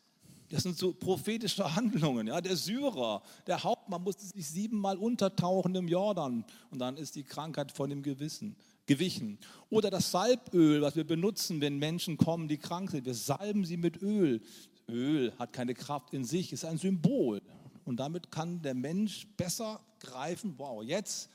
[0.50, 2.28] Das sind so prophetische Handlungen.
[2.28, 2.42] Ja.
[2.42, 7.74] Der Syrer, der Hauptmann musste sich siebenmal untertauchen im Jordan und dann ist die Krankheit
[7.74, 9.38] von dem Gewissen gewichen.
[9.70, 13.06] Oder das Salböl, was wir benutzen, wenn Menschen kommen, die krank sind.
[13.06, 14.42] Wir salben sie mit Öl.
[14.88, 17.42] Öl hat keine Kraft in sich, ist ein Symbol.
[17.84, 21.30] Und damit kann der Mensch besser greifen, wow, jetzt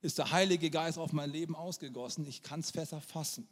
[0.00, 3.46] ist der Heilige Geist auf mein Leben ausgegossen, ich kann es besser fassen.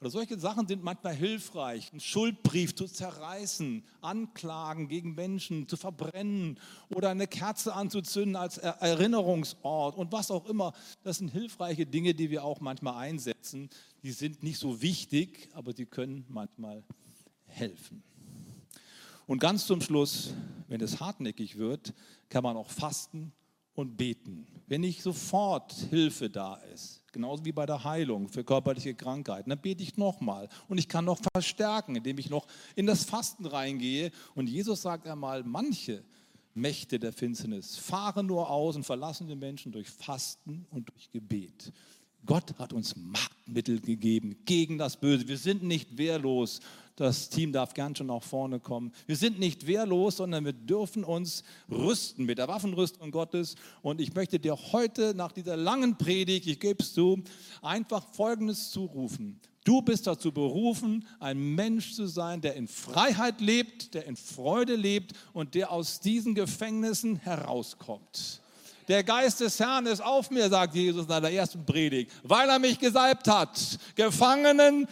[0.00, 1.90] Oder solche Sachen sind manchmal hilfreich.
[1.92, 6.58] Einen Schuldbrief zu zerreißen, Anklagen gegen Menschen zu verbrennen
[6.88, 10.72] oder eine Kerze anzuzünden als Erinnerungsort und was auch immer.
[11.02, 13.68] Das sind hilfreiche Dinge, die wir auch manchmal einsetzen.
[14.02, 16.82] Die sind nicht so wichtig, aber sie können manchmal
[17.44, 18.02] helfen.
[19.26, 20.32] Und ganz zum Schluss,
[20.68, 21.92] wenn es hartnäckig wird,
[22.30, 23.32] kann man auch fasten
[23.80, 24.46] und beten.
[24.66, 29.50] Wenn nicht sofort Hilfe da ist, Genauso wie bei der Heilung für körperliche Krankheiten.
[29.50, 33.46] Dann bete ich nochmal und ich kann noch verstärken, indem ich noch in das Fasten
[33.46, 34.12] reingehe.
[34.34, 36.04] Und Jesus sagt einmal, manche
[36.54, 41.72] Mächte der Finsternis fahren nur aus und verlassen den Menschen durch Fasten und durch Gebet.
[42.26, 45.26] Gott hat uns Machtmittel gegeben gegen das Böse.
[45.28, 46.60] Wir sind nicht wehrlos.
[46.96, 48.92] Das Team darf gern schon nach vorne kommen.
[49.06, 53.54] Wir sind nicht wehrlos, sondern wir dürfen uns rüsten mit der Waffenrüstung Gottes.
[53.80, 57.22] Und ich möchte dir heute nach dieser langen Predigt, ich gebe es zu,
[57.62, 59.40] einfach Folgendes zurufen.
[59.64, 64.74] Du bist dazu berufen, ein Mensch zu sein, der in Freiheit lebt, der in Freude
[64.74, 68.42] lebt und der aus diesen Gefängnissen herauskommt.
[68.90, 72.58] Der Geist des Herrn ist auf mir, sagt Jesus in seiner ersten Predigt, weil er
[72.58, 74.88] mich gesalbt hat, Gefangenen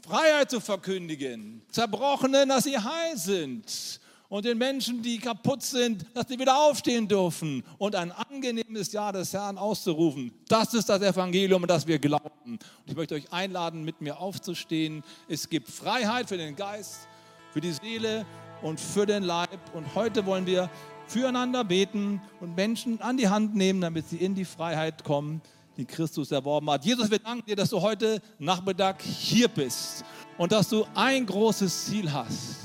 [0.00, 6.28] Freiheit zu verkündigen, Zerbrochenen, dass sie heil sind und den Menschen, die kaputt sind, dass
[6.28, 10.32] sie wieder aufstehen dürfen und ein angenehmes Jahr des Herrn auszurufen.
[10.48, 12.30] Das ist das Evangelium, das wir glauben.
[12.46, 15.04] Und ich möchte euch einladen, mit mir aufzustehen.
[15.28, 17.08] Es gibt Freiheit für den Geist,
[17.52, 18.24] für die Seele
[18.62, 19.60] und für den Leib.
[19.74, 20.70] Und heute wollen wir
[21.06, 25.40] füreinander beten und Menschen an die Hand nehmen, damit sie in die Freiheit kommen,
[25.76, 26.84] die Christus erworben hat.
[26.84, 30.04] Jesus, wir danken dir, dass du heute Nachmittag hier bist
[30.38, 32.60] und dass du ein großes Ziel hast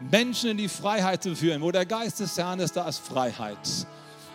[0.00, 1.60] Menschen in die Freiheit zu führen.
[1.60, 3.58] Wo der Geist des Herrn ist, da ist Freiheit.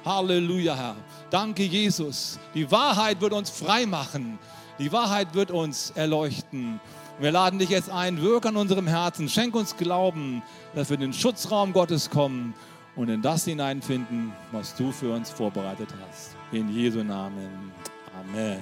[0.05, 0.95] Halleluja, Herr.
[1.31, 2.39] Danke, Jesus.
[2.53, 4.37] Die Wahrheit wird uns frei machen.
[4.77, 6.79] Die Wahrheit wird uns erleuchten.
[7.19, 10.43] Wir laden dich jetzt ein, wirke an unserem Herzen, schenk uns Glauben,
[10.75, 12.53] dass wir in den Schutzraum Gottes kommen
[12.95, 16.35] und in das hineinfinden, was du für uns vorbereitet hast.
[16.51, 17.71] In Jesu Namen.
[18.19, 18.59] Amen.